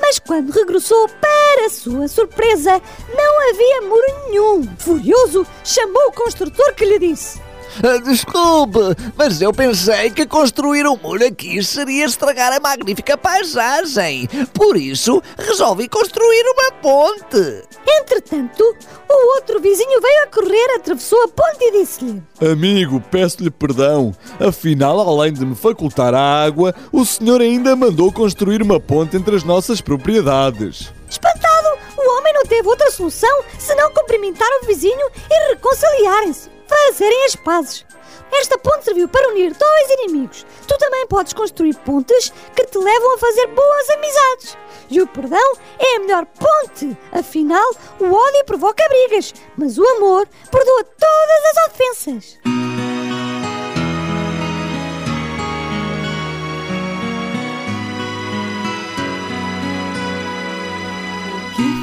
Mas 0.00 0.18
quando 0.18 0.50
regressou, 0.50 1.08
para 1.20 1.35
sua 1.68 2.08
surpresa, 2.08 2.80
não 3.16 3.50
havia 3.50 3.82
muro 3.82 4.28
nenhum. 4.28 4.76
Furioso, 4.78 5.46
chamou 5.64 6.08
o 6.08 6.12
construtor 6.12 6.74
que 6.74 6.84
lhe 6.84 6.98
disse: 6.98 7.40
Ah, 7.82 7.98
Desculpe, 7.98 8.78
mas 9.16 9.40
eu 9.42 9.52
pensei 9.52 10.10
que 10.10 10.26
construir 10.26 10.86
um 10.86 10.96
muro 10.96 11.26
aqui 11.26 11.62
seria 11.62 12.06
estragar 12.06 12.52
a 12.52 12.60
magnífica 12.60 13.16
paisagem. 13.18 14.28
Por 14.54 14.76
isso, 14.76 15.22
resolvi 15.36 15.88
construir 15.88 16.44
uma 16.46 16.72
ponte. 16.80 17.62
Entretanto, 17.88 18.62
o 19.08 19.34
outro 19.36 19.60
vizinho 19.60 20.00
veio 20.00 20.22
a 20.22 20.26
correr, 20.26 20.76
atravessou 20.76 21.22
a 21.24 21.28
ponte 21.28 21.58
e 21.60 21.72
disse-lhe: 21.80 22.22
Amigo, 22.40 23.00
peço-lhe 23.10 23.50
perdão. 23.50 24.14
Afinal, 24.38 25.00
além 25.00 25.32
de 25.32 25.44
me 25.44 25.54
facultar 25.54 26.14
a 26.14 26.44
água, 26.44 26.74
o 26.92 27.04
senhor 27.04 27.40
ainda 27.40 27.74
mandou 27.76 28.12
construir 28.12 28.62
uma 28.62 28.78
ponte 28.80 29.16
entre 29.16 29.34
as 29.36 29.42
nossas 29.44 29.80
propriedades. 29.80 30.92
Espantado, 31.08 31.78
o 31.96 32.18
homem 32.18 32.32
não 32.32 32.42
teve 32.44 32.68
outra 32.68 32.90
solução 32.90 33.44
senão 33.58 33.92
cumprimentar 33.92 34.48
o 34.62 34.66
vizinho 34.66 35.10
e 35.30 35.48
reconciliarem-se, 35.50 36.50
fazerem 36.66 37.24
as 37.24 37.36
pazes. 37.36 37.86
Esta 38.32 38.58
ponte 38.58 38.84
serviu 38.84 39.08
para 39.08 39.28
unir 39.28 39.54
dois 39.54 39.90
inimigos. 39.90 40.44
Tu 40.66 40.76
também 40.78 41.06
podes 41.06 41.32
construir 41.32 41.74
pontes 41.76 42.32
que 42.54 42.66
te 42.66 42.78
levam 42.78 43.14
a 43.14 43.18
fazer 43.18 43.46
boas 43.48 43.90
amizades. 43.90 44.58
E 44.90 45.00
o 45.00 45.06
perdão 45.06 45.52
é 45.78 45.96
a 45.96 46.00
melhor 46.00 46.26
ponte. 46.26 46.96
Afinal, 47.12 47.68
o 48.00 48.12
ódio 48.12 48.44
provoca 48.44 48.88
brigas, 48.88 49.32
mas 49.56 49.78
o 49.78 49.88
amor 49.96 50.28
perdoa 50.50 50.84
todas 50.84 51.44
as 51.50 51.66
ofensas. 51.68 52.55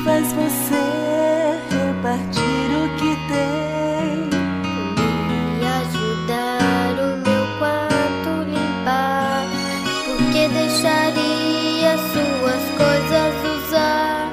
Faz 0.03 0.33
você 0.33 0.83
repartir 1.69 2.41
o 2.41 2.89
que 2.97 3.15
tem? 3.29 4.29
Me 5.57 5.65
ajudar 5.81 6.93
o 6.99 7.17
meu 7.25 7.43
quarto 7.57 8.31
limpar. 8.49 9.45
Porque 10.05 10.47
deixaria 10.49 11.97
suas 12.11 12.63
coisas 12.77 13.33
usar. 13.55 14.29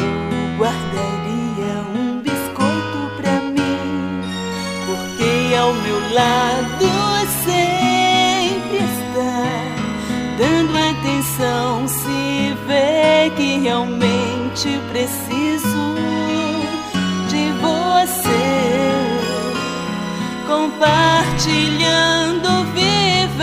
Ou 0.00 0.58
guardaria 0.58 1.72
um 1.94 2.20
biscoito 2.20 3.00
pra 3.16 3.40
mim? 3.40 4.22
Porque 4.86 5.54
ao 5.56 5.74
meu 5.74 6.00
lado 6.14 6.86
sempre 7.44 8.78
está, 8.78 9.34
dando 10.38 10.72
atenção 10.78 11.88
se 11.88 12.54
vê 12.66 13.30
que 13.36 13.58
realmente 13.58 14.41
preciso 14.90 15.94
de 17.28 17.52
você, 17.60 18.96
compartilhando 20.46 22.64
viver. 22.74 23.42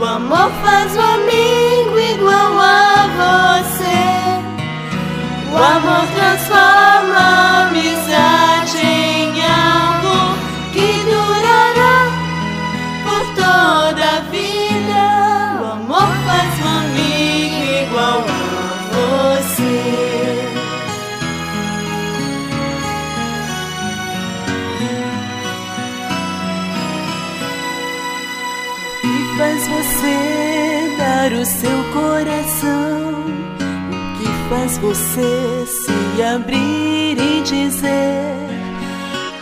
O 0.00 0.04
amor 0.04 0.50
faz 0.62 0.96
um 0.96 1.00
amigo 1.00 1.98
igual 1.98 2.58
a 2.58 3.06
você. 3.20 4.40
O 5.52 5.56
amor 5.56 6.06
transforma 6.16 7.18
a 7.18 7.68
amizade 7.68 8.49
faz 34.70 34.78
você 34.78 35.66
se 35.66 36.22
abrir 36.22 37.18
e 37.18 37.42
dizer 37.42 38.36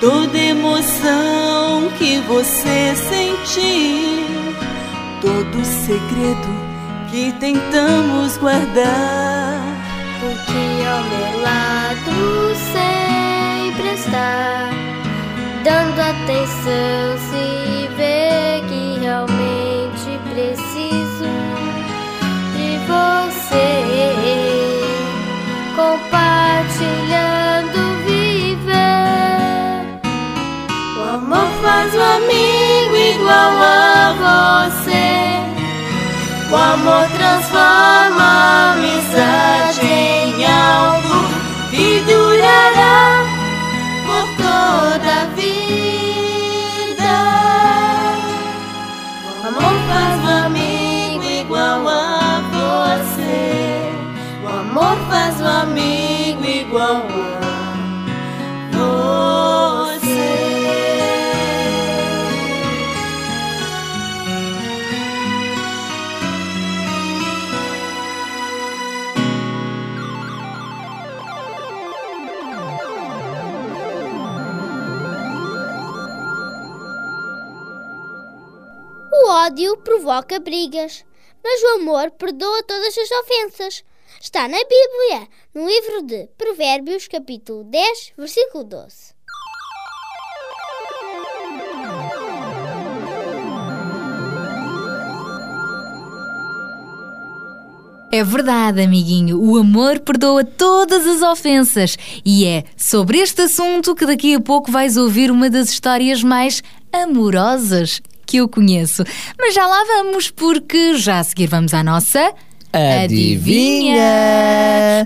toda 0.01 0.39
emoção 0.39 1.91
que 1.99 2.19
você 2.21 2.95
sentir, 2.97 4.25
todo 5.21 5.65
segredo 5.65 6.49
que 7.11 7.33
tentamos 7.33 8.39
guardar? 8.39 9.61
Porque 10.21 10.87
ao 10.87 11.03
meu 11.05 11.43
lado 11.43 12.55
sempre 12.73 13.95
está, 13.95 14.71
dando 15.65 16.01
atenção 16.01 17.28
O 36.51 36.57
amor 36.57 37.07
transforma 37.11 38.23
a 38.23 38.73
amizade 38.73 39.87
em 39.87 40.47
algo 40.47 40.98
ódio 79.49 79.79
provoca 79.79 80.39
brigas, 80.39 81.07
mas 81.43 81.63
o 81.63 81.81
amor 81.81 82.11
perdoa 82.11 82.63
todas 82.65 82.95
as 82.99 83.11
ofensas. 83.11 83.83
Está 84.21 84.47
na 84.47 84.59
Bíblia, 84.59 85.27
no 85.55 85.67
livro 85.67 86.03
de 86.03 86.29
Provérbios, 86.37 87.09
capítulo 87.09 87.65
10, 87.65 88.13
versículo 88.19 88.65
12. 88.65 89.17
É 98.13 98.25
verdade, 98.25 98.83
amiguinho. 98.83 99.41
O 99.41 99.57
amor 99.57 100.01
perdoa 100.01 100.45
todas 100.45 101.07
as 101.07 101.23
ofensas. 101.23 101.97
E 102.23 102.45
é 102.45 102.65
sobre 102.77 103.19
este 103.19 103.43
assunto 103.43 103.95
que 103.95 104.05
daqui 104.05 104.35
a 104.35 104.41
pouco 104.41 104.71
vais 104.71 104.99
ouvir 104.99 105.31
uma 105.31 105.49
das 105.49 105.71
histórias 105.71 106.23
mais 106.23 106.63
amorosas 106.93 108.03
que 108.29 108.37
eu 108.37 108.49
conheço. 108.49 109.03
Mas 109.39 109.55
já 109.55 109.67
lá 109.67 109.83
vamos, 109.85 110.31
porque 110.31 110.95
já 110.99 111.19
a 111.19 111.25
seguir 111.25 111.47
vamos 111.47 111.73
à 111.73 111.83
nossa 111.83 112.35
Adivinha? 112.73 113.99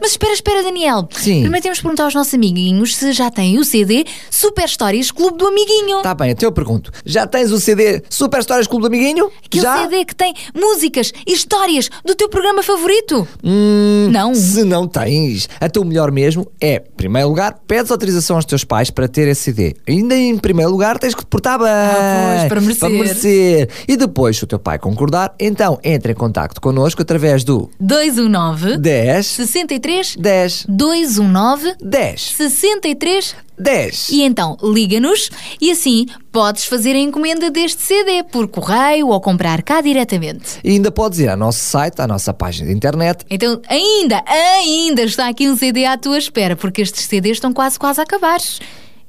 Mas 0.01 0.13
espera, 0.13 0.33
espera, 0.33 0.63
Daniel. 0.63 1.09
Sim. 1.13 1.43
Primeiro 1.43 1.63
temos 1.63 1.79
de 1.79 1.83
perguntar 1.83 2.05
aos 2.05 2.15
nossos 2.15 2.35
amiguinhos 2.35 2.97
se 2.97 3.13
já 3.13 3.31
têm 3.31 3.59
o 3.59 3.65
CD 3.65 4.05
Super 4.31 4.65
Histórias 4.65 5.11
Clube 5.11 5.39
do 5.39 5.47
Amiguinho. 5.47 6.03
Tá 6.03 6.15
bem, 6.15 6.31
então 6.31 6.49
eu 6.49 6.53
pergunto: 6.53 6.91
já 7.05 7.27
tens 7.27 7.51
o 7.51 7.61
CD 7.61 8.03
Super 8.09 8.41
Histórias 8.41 8.67
Clube 8.67 8.83
do 8.83 8.87
Amiguinho? 8.89 9.31
Aquele 9.45 9.63
já? 9.63 9.83
CD 9.83 10.05
que 10.05 10.15
tem 10.15 10.35
músicas 10.55 11.13
e 11.27 11.33
histórias 11.33 11.89
do 12.05 12.15
teu 12.15 12.29
programa 12.29 12.63
favorito. 12.63 13.27
Hum, 13.45 14.09
Não. 14.11 14.35
Se 14.35 14.65
não 14.65 14.87
tens, 14.89 15.49
até 15.61 15.79
o 15.79 15.85
melhor 15.85 16.11
mesmo 16.11 16.51
é, 16.61 16.77
em 16.77 16.97
primeiro 16.97 17.29
lugar, 17.29 17.59
pedes 17.67 17.91
autorização 17.91 18.37
aos 18.37 18.45
teus 18.45 18.65
pais 18.65 18.91
para 18.91 19.07
ter 19.09 19.29
esse 19.29 19.43
CD. 19.43 19.75
Ainda 19.89 20.17
em 20.17 20.37
primeiro 20.39 20.71
lugar, 20.71 20.99
tens 20.99 21.15
que 21.15 21.23
te 21.23 21.27
portar 21.27 21.59
bem. 21.59 21.69
Ah, 21.69 22.37
pois, 22.39 22.49
para 22.49 22.61
merecer. 22.61 22.81
Para 22.81 22.91
merecer. 22.91 23.69
E 23.87 23.97
depois, 23.97 24.37
se 24.37 24.45
o 24.45 24.47
teu 24.47 24.59
pai 24.59 24.79
concordar, 24.79 25.35
então 25.39 25.79
entra 25.85 26.13
em 26.13 26.15
contacto 26.15 26.61
connosco 26.61 27.03
através 27.03 27.45
do 27.45 27.52
219 27.81 28.79
10 28.79 29.27
63 29.27 30.17
10 30.17 30.67
219 30.69 31.75
10 31.81 32.21
63 32.21 33.37
10. 33.59 34.09
E 34.11 34.23
então 34.23 34.57
liga-nos 34.63 35.31
e 35.61 35.71
assim 35.71 36.07
podes 36.31 36.65
fazer 36.65 36.95
a 36.97 36.99
encomenda 36.99 37.51
deste 37.51 37.83
CD 37.83 38.23
por 38.25 38.49
correio 38.49 39.09
ou 39.09 39.21
comprar 39.21 39.63
cá 39.63 39.81
diretamente. 39.81 40.59
E 40.65 40.71
ainda 40.71 40.91
podes 40.91 41.21
ir 41.21 41.29
ao 41.29 41.37
nosso 41.37 41.61
site, 41.61 42.01
à 42.01 42.07
nossa 42.07 42.35
página 42.35 42.69
de 42.69 42.75
internet. 42.75 43.25
Então, 43.31 43.61
ainda, 43.69 44.23
ainda 44.27 45.03
está 45.03 45.29
aqui 45.29 45.49
um 45.49 45.57
CD 45.57 45.85
à 45.85 45.97
tua 45.97 46.19
espera, 46.19 46.57
porque 46.57 46.83
estes 46.83 47.05
CDs 47.05 47.37
estão 47.37 47.53
quase, 47.53 47.79
quase 47.79 48.01
a 48.01 48.03
acabar. 48.03 48.41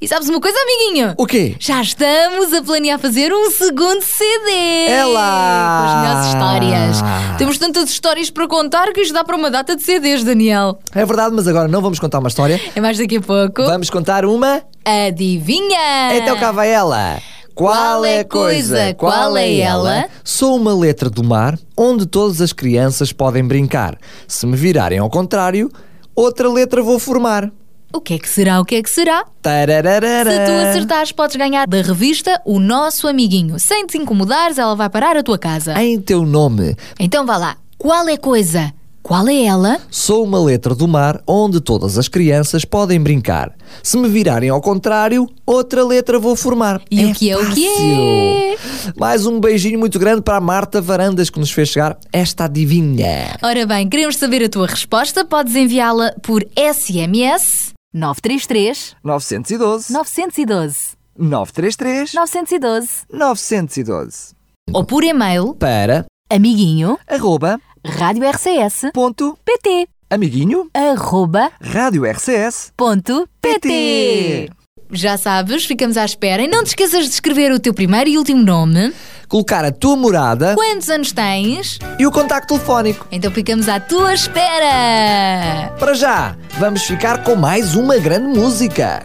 E 0.04 0.06
sabes 0.06 0.28
uma 0.28 0.38
coisa, 0.38 0.58
amiguinho? 0.58 1.14
O 1.16 1.24
quê? 1.24 1.56
Já 1.58 1.80
estamos 1.80 2.52
a 2.52 2.62
planear 2.62 2.98
fazer 2.98 3.32
um 3.32 3.50
segundo 3.50 4.02
CD! 4.02 4.50
É 4.86 5.02
lá! 5.02 5.80
Com 5.80 5.88
as 5.88 5.96
melhores 6.02 6.26
histórias. 6.26 7.38
Temos 7.38 7.56
tantas 7.56 7.88
histórias 7.88 8.28
para 8.28 8.46
contar 8.46 8.92
que 8.92 9.00
isto 9.00 9.14
dá 9.14 9.24
para 9.24 9.34
uma 9.34 9.50
data 9.50 9.74
de 9.74 9.82
CDs, 9.82 10.22
Daniel. 10.22 10.78
É 10.94 11.06
verdade, 11.06 11.34
mas 11.34 11.48
agora 11.48 11.68
não 11.68 11.80
vamos 11.80 11.98
contar 11.98 12.18
uma 12.18 12.28
história. 12.28 12.60
É 12.76 12.82
mais 12.82 12.98
daqui 12.98 13.16
a 13.16 13.20
pouco. 13.22 13.62
Vamos 13.62 13.88
contar 13.88 14.26
uma. 14.26 14.60
Adivinha! 14.84 16.14
Então 16.18 16.38
cá 16.38 16.52
vai 16.52 16.70
ela. 16.70 17.18
Qual 17.54 18.04
é 18.04 18.20
a 18.20 18.24
coisa? 18.26 18.92
Qual 18.92 19.34
é 19.38 19.56
ela? 19.56 20.04
Sou 20.22 20.54
uma 20.54 20.74
letra 20.74 21.08
do 21.08 21.24
mar 21.24 21.58
onde 21.74 22.04
todas 22.04 22.42
as 22.42 22.52
crianças 22.52 23.10
podem 23.10 23.42
brincar. 23.42 23.96
Se 24.28 24.44
me 24.44 24.54
virarem 24.54 24.98
ao 24.98 25.08
contrário, 25.08 25.72
outra 26.14 26.50
letra 26.50 26.82
vou 26.82 26.98
formar. 26.98 27.50
O 27.94 28.00
que 28.00 28.14
é 28.14 28.18
que 28.18 28.28
será? 28.28 28.60
O 28.60 28.64
que 28.64 28.74
é 28.74 28.82
que 28.82 28.90
será? 28.90 29.18
Se 29.20 30.44
tu 30.46 30.68
acertares, 30.68 31.12
podes 31.12 31.36
ganhar 31.36 31.64
da 31.68 31.80
revista 31.80 32.40
O 32.44 32.58
Nosso 32.58 33.06
Amiguinho. 33.06 33.56
Sem 33.60 33.86
te 33.86 33.96
incomodares, 33.96 34.58
ela 34.58 34.74
vai 34.74 34.90
parar 34.90 35.16
a 35.16 35.22
tua 35.22 35.38
casa. 35.38 35.80
Em 35.80 36.00
teu 36.00 36.26
nome, 36.26 36.74
Então 36.98 37.24
vá 37.24 37.36
lá. 37.36 37.56
Qual 37.78 38.08
é 38.08 38.16
coisa? 38.16 38.72
Qual 39.00 39.28
é 39.28 39.44
ela? 39.44 39.78
sou 39.90 40.24
uma 40.24 40.42
letra 40.42 40.74
do 40.74 40.88
mar 40.88 41.22
onde 41.24 41.60
todas 41.60 41.96
as 41.96 42.08
crianças 42.08 42.64
podem 42.64 43.00
brincar. 43.00 43.52
Se 43.80 43.96
me 43.96 44.08
virarem 44.08 44.50
ao 44.50 44.60
contrário, 44.60 45.28
outra 45.46 45.84
letra 45.84 46.18
vou 46.18 46.34
formar. 46.34 46.80
E 46.90 47.04
o 47.04 47.14
que 47.14 47.30
é 47.30 47.36
o 47.38 47.48
que 47.52 47.64
é? 47.68 48.56
fácil. 48.56 48.94
Mais 48.98 49.24
um 49.24 49.38
beijinho 49.38 49.78
muito 49.78 50.00
grande 50.00 50.22
para 50.22 50.38
a 50.38 50.40
Marta 50.40 50.80
Varandas 50.80 51.30
que 51.30 51.38
nos 51.38 51.52
fez 51.52 51.68
chegar 51.68 51.96
esta 52.12 52.46
adivinha. 52.46 53.36
Ora 53.40 53.64
bem, 53.66 53.88
queremos 53.88 54.16
saber 54.16 54.42
a 54.42 54.48
tua 54.48 54.66
resposta. 54.66 55.24
Podes 55.24 55.54
enviá-la 55.54 56.12
por 56.22 56.44
SMS 56.56 57.72
933 57.94 58.96
912 59.04 59.92
912 59.92 60.96
933 61.16 62.12
912 62.12 62.88
912 63.08 64.34
ou 64.72 64.84
por 64.84 65.04
e-mail 65.04 65.54
para 65.54 66.04
amiguinho 66.28 66.98
arroba 67.06 67.60
rádio 67.86 68.28
RCS 68.28 68.90
ponto 68.92 69.38
pt 69.44 69.86
amiguinho 70.10 70.68
arroba 70.74 71.52
rádio 71.60 72.04
RCS 72.04 72.72
ponto 72.76 73.28
pt. 73.40 74.50
Já 74.90 75.16
sabes, 75.16 75.64
ficamos 75.64 75.96
à 75.96 76.04
espera. 76.04 76.42
E 76.42 76.48
não 76.48 76.62
te 76.62 76.68
esqueças 76.68 77.06
de 77.06 77.10
escrever 77.10 77.50
o 77.50 77.58
teu 77.58 77.74
primeiro 77.74 78.08
e 78.08 78.18
último 78.18 78.42
nome, 78.42 78.92
colocar 79.34 79.64
a 79.64 79.72
tua 79.72 79.96
morada 79.96 80.54
quantos 80.54 80.88
anos 80.88 81.10
tens, 81.10 81.80
e 81.98 82.06
o 82.06 82.12
contacto 82.12 82.54
telefónico. 82.54 83.04
então 83.10 83.32
ficamos 83.32 83.68
à 83.68 83.80
tua 83.80 84.14
espera. 84.14 85.72
Para 85.76 85.92
já, 85.92 86.36
vamos 86.56 86.84
ficar 86.84 87.24
com 87.24 87.34
mais 87.34 87.74
uma 87.74 87.98
grande 87.98 88.38
música. 88.38 89.02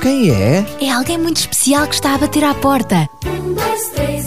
Quem 0.00 0.30
é? 0.30 0.64
É 0.80 0.90
alguém 0.90 1.18
muito 1.18 1.36
especial 1.36 1.86
que 1.86 1.94
está 1.94 2.14
a 2.14 2.18
bater 2.18 2.42
à 2.42 2.54
porta. 2.54 3.06
Um, 3.26 3.52
dois, 3.52 3.88
três, 3.90 4.21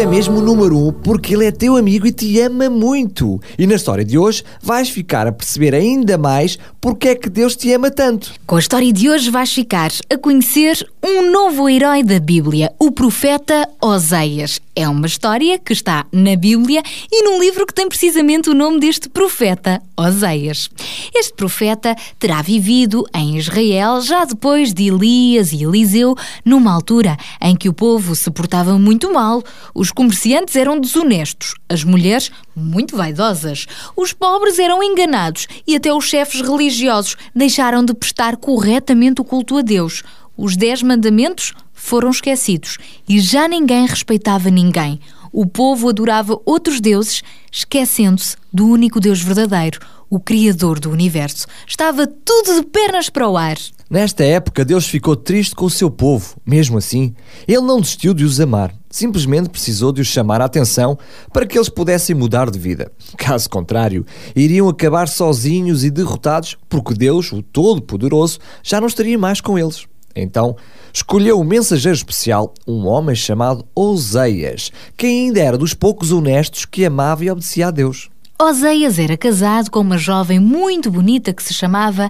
é 0.00 0.06
mesmo 0.06 0.38
o 0.38 0.40
número 0.40 0.78
um 0.78 0.90
porque 0.90 1.34
Ele 1.34 1.44
é 1.44 1.50
teu 1.50 1.76
amigo 1.76 2.06
e 2.06 2.12
te 2.12 2.40
ama 2.40 2.70
muito. 2.70 3.38
E 3.58 3.66
na 3.66 3.74
história 3.74 4.02
de 4.02 4.16
hoje 4.16 4.42
vais 4.62 4.88
ficar 4.88 5.26
a 5.26 5.32
perceber 5.32 5.74
ainda 5.74 6.16
mais 6.16 6.58
porque 6.80 7.08
é 7.08 7.14
que 7.14 7.28
Deus 7.28 7.54
te 7.54 7.70
ama 7.70 7.90
tanto. 7.90 8.32
Com 8.46 8.56
a 8.56 8.58
história 8.58 8.90
de 8.90 9.10
hoje 9.10 9.30
vais 9.30 9.52
ficar 9.52 9.90
a 10.08 10.16
conhecer 10.16 10.88
um 11.02 11.30
novo 11.30 11.68
herói 11.68 12.02
da 12.02 12.20
Bíblia, 12.20 12.72
o 12.78 12.90
profeta 12.92 13.66
Oséias. 13.80 14.60
É 14.76 14.86
uma 14.88 15.06
história 15.06 15.58
que 15.58 15.72
está 15.72 16.04
na 16.12 16.36
Bíblia 16.36 16.82
e 17.10 17.22
num 17.22 17.40
livro 17.40 17.66
que 17.66 17.72
tem 17.72 17.88
precisamente 17.88 18.50
o 18.50 18.54
nome 18.54 18.80
deste 18.80 19.08
profeta, 19.08 19.80
Oséias. 19.96 20.68
Este 21.14 21.32
profeta 21.32 21.96
terá 22.18 22.42
vivido 22.42 23.06
em 23.14 23.38
Israel 23.38 24.00
já 24.02 24.24
depois 24.24 24.74
de 24.74 24.88
Elias 24.88 25.52
e 25.52 25.64
Eliseu, 25.64 26.14
numa 26.44 26.72
altura 26.72 27.16
em 27.40 27.56
que 27.56 27.68
o 27.68 27.74
povo 27.74 28.14
se 28.14 28.30
portava 28.30 28.78
muito 28.78 29.12
mal, 29.12 29.42
os 29.74 29.90
comerciantes 29.90 30.54
eram 30.54 30.78
desonestos, 30.78 31.54
as 31.68 31.82
mulheres 31.82 32.30
muito 32.54 32.96
vaidosas, 32.96 33.66
os 33.96 34.12
pobres 34.12 34.58
eram 34.58 34.82
enganados 34.82 35.46
e 35.66 35.76
até 35.76 35.92
os 35.92 36.04
chefes 36.04 36.42
religiosos 36.42 37.16
deixaram 37.34 37.84
de 37.84 37.94
prestar 37.94 38.36
corretamente 38.36 39.20
o 39.20 39.24
culto 39.24 39.56
a 39.56 39.62
Deus 39.62 40.02
os 40.40 40.56
Dez 40.56 40.82
Mandamentos 40.82 41.52
foram 41.74 42.08
esquecidos 42.08 42.78
e 43.06 43.20
já 43.20 43.46
ninguém 43.46 43.86
respeitava 43.86 44.48
ninguém. 44.48 44.98
O 45.30 45.44
povo 45.44 45.90
adorava 45.90 46.40
outros 46.46 46.80
deuses, 46.80 47.22
esquecendo-se 47.52 48.36
do 48.50 48.66
único 48.66 48.98
Deus 48.98 49.20
verdadeiro, 49.20 49.78
o 50.08 50.18
Criador 50.18 50.80
do 50.80 50.90
universo. 50.90 51.46
Estava 51.68 52.06
tudo 52.06 52.54
de 52.54 52.66
pernas 52.66 53.10
para 53.10 53.28
o 53.28 53.36
ar. 53.36 53.58
Nesta 53.90 54.24
época, 54.24 54.64
Deus 54.64 54.88
ficou 54.88 55.14
triste 55.14 55.54
com 55.54 55.66
o 55.66 55.70
seu 55.70 55.90
povo. 55.90 56.36
Mesmo 56.46 56.78
assim, 56.78 57.14
ele 57.46 57.60
não 57.60 57.80
desistiu 57.80 58.14
de 58.14 58.24
os 58.24 58.40
amar. 58.40 58.74
Simplesmente 58.88 59.50
precisou 59.50 59.92
de 59.92 60.00
os 60.00 60.06
chamar 60.06 60.40
a 60.40 60.46
atenção 60.46 60.98
para 61.32 61.46
que 61.46 61.58
eles 61.58 61.68
pudessem 61.68 62.16
mudar 62.16 62.50
de 62.50 62.58
vida. 62.58 62.90
Caso 63.18 63.50
contrário, 63.50 64.06
iriam 64.34 64.68
acabar 64.68 65.06
sozinhos 65.06 65.84
e 65.84 65.90
derrotados, 65.90 66.56
porque 66.68 66.94
Deus, 66.94 67.30
o 67.30 67.42
Todo-Poderoso, 67.42 68.38
já 68.62 68.80
não 68.80 68.88
estaria 68.88 69.18
mais 69.18 69.40
com 69.40 69.58
eles. 69.58 69.89
Então, 70.14 70.56
escolheu 70.92 71.40
um 71.40 71.44
mensageiro 71.44 71.96
especial, 71.96 72.52
um 72.66 72.86
homem 72.86 73.14
chamado 73.14 73.64
Oseias, 73.74 74.72
que 74.96 75.06
ainda 75.06 75.40
era 75.40 75.58
dos 75.58 75.74
poucos 75.74 76.10
honestos 76.10 76.64
que 76.64 76.84
amava 76.84 77.24
e 77.24 77.30
obedecia 77.30 77.68
a 77.68 77.70
Deus. 77.70 78.10
Oseias 78.40 78.98
era 78.98 79.16
casado 79.16 79.70
com 79.70 79.80
uma 79.80 79.98
jovem 79.98 80.40
muito 80.40 80.90
bonita 80.90 81.32
que 81.32 81.42
se 81.42 81.52
chamava 81.52 82.08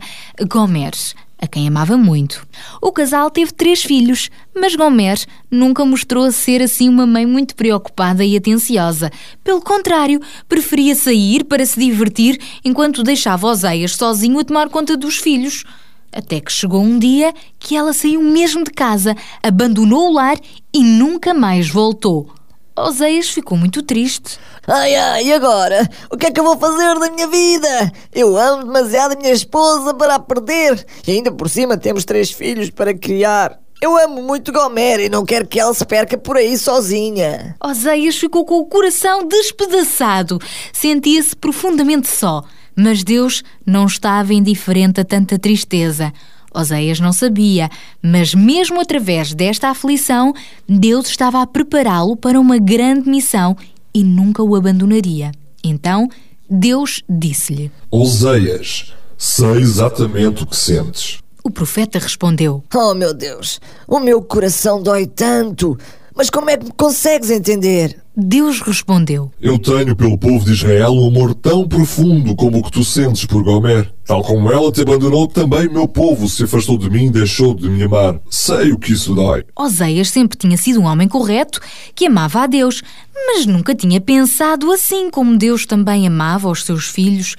Gomer, 0.49 0.93
a 1.41 1.47
quem 1.47 1.67
amava 1.67 1.97
muito. 1.97 2.47
O 2.81 2.93
casal 2.93 3.31
teve 3.31 3.51
três 3.53 3.83
filhos, 3.83 4.31
mas 4.55 4.77
Gomer 4.77 5.19
nunca 5.51 5.85
mostrou 5.85 6.31
ser 6.31 6.63
assim 6.63 6.89
uma 6.89 7.05
mãe 7.05 7.27
muito 7.27 7.57
preocupada 7.57 8.25
e 8.25 8.37
atenciosa. 8.37 9.11
Pelo 9.43 9.61
contrário, 9.61 10.21
preferia 10.49 10.95
sair 10.95 11.45
para 11.45 11.67
se 11.67 11.81
divertir 11.81 12.39
enquanto 12.65 13.03
deixava 13.03 13.49
Oseias 13.49 13.97
sozinho 13.97 14.39
a 14.39 14.45
tomar 14.45 14.69
conta 14.69 14.97
dos 14.97 15.17
filhos. 15.17 15.65
Até 16.13 16.41
que 16.41 16.53
chegou 16.53 16.81
um 16.81 16.99
dia 16.99 17.33
que 17.59 17.77
ela 17.77 17.93
saiu 17.93 18.23
mesmo 18.23 18.65
de 18.65 18.71
casa, 18.71 19.15
abandonou 19.43 20.09
o 20.09 20.13
lar 20.13 20.37
e 20.73 20.83
nunca 20.83 21.33
mais 21.33 21.69
voltou. 21.69 22.33
Oseias 22.77 23.29
ficou 23.29 23.59
muito 23.59 23.83
triste. 23.83 24.39
Ai 24.67 24.95
ai, 24.95 25.27
e 25.27 25.33
agora? 25.33 25.89
O 26.11 26.17
que 26.17 26.27
é 26.27 26.31
que 26.31 26.41
eu 26.41 26.45
vou 26.45 26.57
fazer 26.57 26.99
da 26.99 27.11
minha 27.11 27.27
vida? 27.27 27.93
Eu 28.13 28.37
amo 28.37 28.65
demasiado 28.65 29.13
a 29.13 29.17
minha 29.17 29.33
esposa 29.33 29.93
para 29.95 30.15
a 30.15 30.19
perder. 30.19 30.85
E 31.07 31.13
ainda 31.13 31.31
por 31.31 31.49
cima 31.49 31.77
temos 31.77 32.05
três 32.05 32.31
filhos 32.31 32.71
para 32.71 32.95
criar. 32.95 33.59
Eu 33.83 33.97
amo 33.97 34.23
muito 34.23 34.53
Gomer 34.53 35.01
e 35.01 35.09
não 35.09 35.25
quero 35.25 35.47
que 35.47 35.59
ela 35.59 35.73
se 35.73 35.85
perca 35.87 36.17
por 36.19 36.37
aí 36.37 36.57
sozinha. 36.59 37.57
Oseias 37.63 38.17
ficou 38.17 38.45
com 38.45 38.59
o 38.59 38.67
coração 38.67 39.27
despedaçado. 39.27 40.39
Sentia-se 40.73 41.35
profundamente 41.35 42.09
só. 42.09 42.45
Mas 42.83 43.05
Deus 43.05 43.45
não 43.67 43.85
estava 43.85 44.33
indiferente 44.33 45.03
a 45.03 45.05
tanta 45.05 45.39
tristeza. 45.39 46.15
Oséias 46.53 46.99
não 46.99 47.13
sabia, 47.13 47.69
mas 48.03 48.35
mesmo 48.35 48.81
através 48.81 49.35
desta 49.35 49.69
aflição, 49.69 50.33
Deus 50.67 51.07
estava 51.09 51.43
a 51.43 51.47
prepará-lo 51.47 52.17
para 52.17 52.41
uma 52.41 52.57
grande 52.57 53.07
missão 53.07 53.55
e 53.93 54.03
nunca 54.03 54.43
o 54.43 54.57
abandonaria. 54.57 55.31
Então, 55.63 56.09
Deus 56.49 57.03
disse-lhe: 57.07 57.71
Oséias, 57.91 58.95
sei 59.19 59.59
exatamente 59.59 60.43
o 60.43 60.47
que 60.47 60.57
sentes. 60.57 61.19
O 61.45 61.51
profeta 61.51 61.99
respondeu: 61.99 62.65
Oh 62.75 62.95
meu 62.95 63.13
Deus, 63.13 63.61
o 63.87 64.01
meu 64.01 64.23
coração 64.23 64.83
dói 64.83 65.07
tanto. 65.07 65.79
Mas 66.15 66.29
como 66.29 66.51
é 66.51 66.57
que 66.57 66.65
me 66.65 66.73
consegues 66.73 67.31
entender? 67.31 67.97
Deus 68.17 68.61
respondeu: 68.61 69.31
Eu 69.41 69.59
tenho 69.59 69.95
pelo 69.95 70.19
povo 70.19 70.45
de 70.45 70.53
Israel 70.53 70.93
um 70.93 71.09
amor 71.09 71.35
tão 71.35 71.67
profundo 71.67 72.35
como 72.35 72.59
o 72.59 72.63
que 72.63 72.71
tu 72.71 72.85
sentes 72.85 73.25
por 73.25 73.43
Gomer. 73.43 73.93
Tal 74.05 74.23
como 74.23 74.51
ela 74.51 74.71
te 74.73 74.83
abandonou, 74.83 75.27
também 75.29 75.69
meu 75.69 75.87
povo 75.87 76.29
se 76.29 76.45
afastou 76.45 76.77
de 76.77 76.91
mim 76.91 77.07
e 77.07 77.11
deixou 77.11 77.55
de 77.55 77.69
me 77.69 77.83
amar. 77.83 78.21
Sei 78.29 78.73
o 78.73 78.79
que 78.79 78.93
isso 78.93 79.15
dói. 79.15 79.45
Oséias 79.57 80.11
sempre 80.11 80.37
tinha 80.37 80.57
sido 80.57 80.81
um 80.81 80.85
homem 80.85 81.09
correto 81.09 81.61
que 81.95 82.07
amava 82.07 82.43
a 82.43 82.47
Deus, 82.47 82.83
mas 83.27 83.47
nunca 83.47 83.75
tinha 83.75 84.01
pensado 84.01 84.71
assim 84.73 85.11
como 85.11 85.39
Deus 85.39 85.65
também 85.65 86.07
amava 86.07 86.51
os 86.51 86.65
seus 86.65 86.87
filhos. 86.87 87.37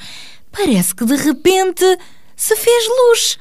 Parece 0.51 0.95
que 0.95 1.05
de 1.05 1.15
repente 1.15 1.85
se 2.35 2.55
fez 2.55 2.85
luz. 2.87 3.37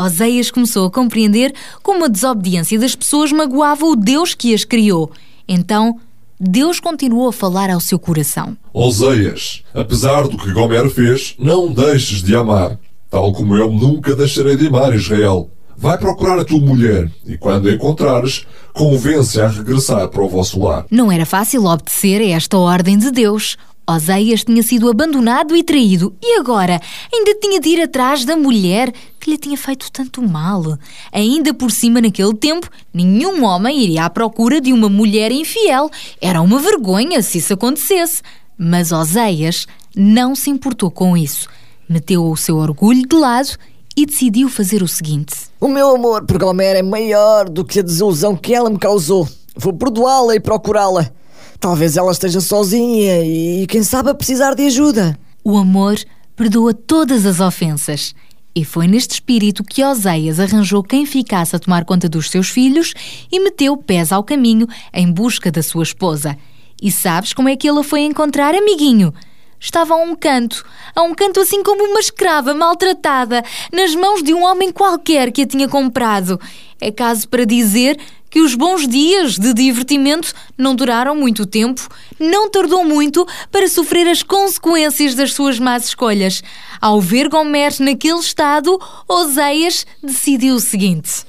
Oséias 0.00 0.50
começou 0.50 0.86
a 0.86 0.90
compreender 0.90 1.52
como 1.82 2.04
a 2.04 2.08
desobediência 2.08 2.78
das 2.78 2.94
pessoas 2.94 3.30
magoava 3.32 3.84
o 3.84 3.94
Deus 3.94 4.34
que 4.34 4.54
as 4.54 4.64
criou. 4.64 5.10
Então, 5.46 6.00
Deus 6.38 6.80
continuou 6.80 7.28
a 7.28 7.32
falar 7.32 7.68
ao 7.68 7.80
seu 7.80 7.98
coração. 7.98 8.56
Oséias, 8.72 9.62
apesar 9.74 10.26
do 10.26 10.38
que 10.38 10.52
Gomer 10.52 10.88
fez, 10.88 11.34
não 11.38 11.70
deixes 11.70 12.22
de 12.22 12.34
amar, 12.34 12.78
tal 13.10 13.30
como 13.32 13.54
eu 13.54 13.70
nunca 13.70 14.16
deixarei 14.16 14.56
de 14.56 14.68
amar 14.68 14.94
Israel. 14.94 15.50
Vai 15.76 15.98
procurar 15.98 16.38
a 16.38 16.44
tua 16.44 16.60
mulher 16.60 17.10
e, 17.26 17.36
quando 17.36 17.68
a 17.68 17.72
encontrares, 17.72 18.46
convence-a 18.72 19.46
a 19.46 19.48
regressar 19.48 20.08
para 20.08 20.22
o 20.22 20.28
vosso 20.28 20.60
lar. 20.60 20.86
Não 20.90 21.10
era 21.10 21.26
fácil 21.26 21.64
obedecer 21.64 22.20
a 22.20 22.36
esta 22.36 22.56
ordem 22.56 22.98
de 22.98 23.10
Deus. 23.10 23.56
Oséias 23.88 24.44
tinha 24.44 24.62
sido 24.62 24.88
abandonado 24.88 25.56
e 25.56 25.62
traído 25.64 26.14
e 26.22 26.38
agora 26.38 26.80
ainda 27.12 27.34
tinha 27.40 27.60
de 27.60 27.70
ir 27.70 27.82
atrás 27.82 28.24
da 28.24 28.36
mulher 28.36 28.92
que 29.20 29.30
lhe 29.30 29.38
tinha 29.38 29.56
feito 29.56 29.92
tanto 29.92 30.22
mal. 30.22 30.78
Ainda 31.12 31.52
por 31.52 31.70
cima, 31.70 32.00
naquele 32.00 32.34
tempo, 32.34 32.68
nenhum 32.92 33.44
homem 33.44 33.82
iria 33.82 34.06
à 34.06 34.10
procura 34.10 34.60
de 34.60 34.72
uma 34.72 34.88
mulher 34.88 35.30
infiel. 35.30 35.90
Era 36.20 36.40
uma 36.40 36.58
vergonha 36.58 37.22
se 37.22 37.38
isso 37.38 37.52
acontecesse. 37.52 38.22
Mas 38.58 38.90
Oséias 38.90 39.66
não 39.94 40.34
se 40.34 40.50
importou 40.50 40.90
com 40.90 41.16
isso. 41.16 41.48
Meteu 41.88 42.24
o 42.24 42.36
seu 42.36 42.56
orgulho 42.56 43.06
de 43.06 43.16
lado 43.16 43.50
e 43.96 44.06
decidiu 44.06 44.48
fazer 44.48 44.82
o 44.82 44.88
seguinte: 44.88 45.34
O 45.60 45.68
meu 45.68 45.94
amor 45.94 46.24
por 46.24 46.38
Gomer 46.38 46.76
é 46.76 46.82
maior 46.82 47.48
do 47.48 47.64
que 47.64 47.80
a 47.80 47.82
desilusão 47.82 48.36
que 48.36 48.54
ela 48.54 48.70
me 48.70 48.78
causou. 48.78 49.28
Vou 49.56 49.72
perdoá-la 49.72 50.34
e 50.34 50.40
procurá-la. 50.40 51.10
Talvez 51.58 51.96
ela 51.96 52.12
esteja 52.12 52.40
sozinha 52.40 53.22
e, 53.22 53.66
quem 53.66 53.82
sabe, 53.82 54.10
a 54.10 54.14
precisar 54.14 54.54
de 54.54 54.64
ajuda. 54.66 55.18
O 55.44 55.58
amor 55.58 55.96
perdoa 56.34 56.72
todas 56.72 57.26
as 57.26 57.40
ofensas. 57.40 58.14
E 58.54 58.64
foi 58.64 58.88
neste 58.88 59.14
espírito 59.14 59.62
que 59.62 59.84
Oséias 59.84 60.40
arranjou 60.40 60.82
quem 60.82 61.06
ficasse 61.06 61.54
a 61.54 61.58
tomar 61.58 61.84
conta 61.84 62.08
dos 62.08 62.28
seus 62.28 62.48
filhos 62.48 62.92
e 63.30 63.38
meteu 63.38 63.76
pés 63.76 64.10
ao 64.10 64.24
caminho 64.24 64.66
em 64.92 65.10
busca 65.10 65.52
da 65.52 65.62
sua 65.62 65.84
esposa. 65.84 66.36
E 66.82 66.90
sabes 66.90 67.32
como 67.32 67.48
é 67.48 67.56
que 67.56 67.68
ele 67.68 67.78
a 67.78 67.84
foi 67.84 68.00
encontrar, 68.00 68.54
amiguinho? 68.54 69.14
Estava 69.60 69.92
a 69.92 69.98
um 69.98 70.16
canto, 70.16 70.64
a 70.96 71.02
um 71.02 71.14
canto 71.14 71.38
assim 71.38 71.62
como 71.62 71.84
uma 71.84 72.00
escrava 72.00 72.54
maltratada, 72.54 73.44
nas 73.70 73.94
mãos 73.94 74.22
de 74.22 74.32
um 74.32 74.42
homem 74.42 74.72
qualquer 74.72 75.30
que 75.30 75.42
a 75.42 75.46
tinha 75.46 75.68
comprado. 75.68 76.40
É 76.80 76.90
caso 76.90 77.28
para 77.28 77.44
dizer 77.44 77.98
que 78.30 78.40
os 78.40 78.54
bons 78.54 78.86
dias 78.86 79.36
de 79.36 79.52
divertimento 79.52 80.32
não 80.56 80.74
duraram 80.74 81.16
muito 81.16 81.44
tempo, 81.44 81.88
não 82.18 82.48
tardou 82.48 82.84
muito 82.84 83.26
para 83.50 83.68
sofrer 83.68 84.08
as 84.08 84.22
consequências 84.22 85.14
das 85.14 85.32
suas 85.32 85.58
más 85.58 85.86
escolhas. 85.86 86.42
Ao 86.80 87.00
ver 87.00 87.28
Gomer 87.28 87.72
naquele 87.80 88.20
estado, 88.20 88.80
Oséias 89.08 89.86
decidiu 90.02 90.54
o 90.54 90.60
seguinte: 90.60 91.24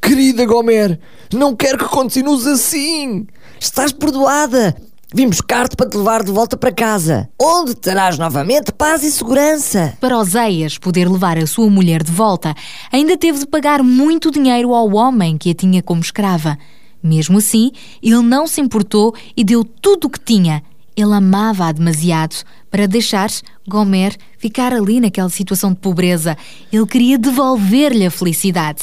Querida 0.00 0.46
Gomer, 0.46 0.98
não 1.32 1.54
quero 1.54 1.78
que 1.78 1.84
continues 1.84 2.46
assim. 2.46 3.26
Estás 3.60 3.92
perdoada. 3.92 4.76
Vim 5.14 5.28
buscar-te 5.28 5.76
para 5.76 5.90
te 5.90 5.96
levar 5.98 6.24
de 6.24 6.32
volta 6.32 6.56
para 6.56 6.72
casa, 6.72 7.28
onde 7.38 7.74
terás 7.74 8.16
novamente 8.16 8.72
paz 8.72 9.02
e 9.02 9.12
segurança. 9.12 9.94
Para 10.00 10.16
Oséias 10.16 10.78
poder 10.78 11.06
levar 11.06 11.36
a 11.36 11.46
sua 11.46 11.68
mulher 11.68 12.02
de 12.02 12.10
volta, 12.10 12.54
ainda 12.90 13.14
teve 13.18 13.40
de 13.40 13.46
pagar 13.46 13.82
muito 13.82 14.30
dinheiro 14.30 14.74
ao 14.74 14.94
homem 14.94 15.36
que 15.36 15.50
a 15.50 15.54
tinha 15.54 15.82
como 15.82 16.00
escrava. 16.00 16.58
Mesmo 17.02 17.36
assim, 17.36 17.72
ele 18.02 18.22
não 18.22 18.46
se 18.46 18.62
importou 18.62 19.14
e 19.36 19.44
deu 19.44 19.64
tudo 19.64 20.06
o 20.06 20.10
que 20.10 20.18
tinha. 20.18 20.62
Ele 20.96 21.12
amava-a 21.12 21.72
demasiado 21.72 22.36
para 22.70 22.88
deixar 22.88 23.28
Gomer 23.68 24.16
ficar 24.38 24.72
ali 24.72 24.98
naquela 24.98 25.28
situação 25.28 25.72
de 25.72 25.76
pobreza. 25.76 26.38
Ele 26.72 26.86
queria 26.86 27.18
devolver-lhe 27.18 28.06
a 28.06 28.10
felicidade. 28.10 28.82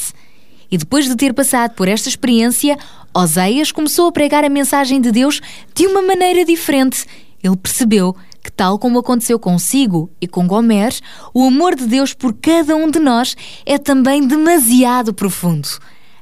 E 0.70 0.78
depois 0.78 1.06
de 1.06 1.16
ter 1.16 1.34
passado 1.34 1.72
por 1.72 1.88
esta 1.88 2.08
experiência, 2.08 2.78
Oséias 3.12 3.72
começou 3.72 4.06
a 4.06 4.12
pregar 4.12 4.44
a 4.44 4.48
mensagem 4.48 5.00
de 5.00 5.10
Deus 5.10 5.40
de 5.74 5.86
uma 5.86 6.00
maneira 6.00 6.44
diferente. 6.44 7.04
Ele 7.42 7.56
percebeu 7.56 8.14
que, 8.42 8.52
tal 8.52 8.78
como 8.78 9.00
aconteceu 9.00 9.38
consigo 9.38 10.10
e 10.20 10.28
com 10.28 10.46
Gomer, 10.46 10.94
o 11.34 11.44
amor 11.44 11.74
de 11.74 11.86
Deus 11.86 12.14
por 12.14 12.32
cada 12.34 12.76
um 12.76 12.90
de 12.90 13.00
nós 13.00 13.36
é 13.66 13.78
também 13.78 14.26
demasiado 14.26 15.12
profundo. 15.12 15.68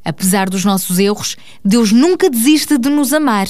Apesar 0.05 0.49
dos 0.49 0.65
nossos 0.65 0.99
erros, 0.99 1.37
Deus 1.63 1.93
nunca 1.93 2.31
desiste 2.31 2.79
de 2.79 2.89
nos 2.89 3.13
amar. 3.13 3.47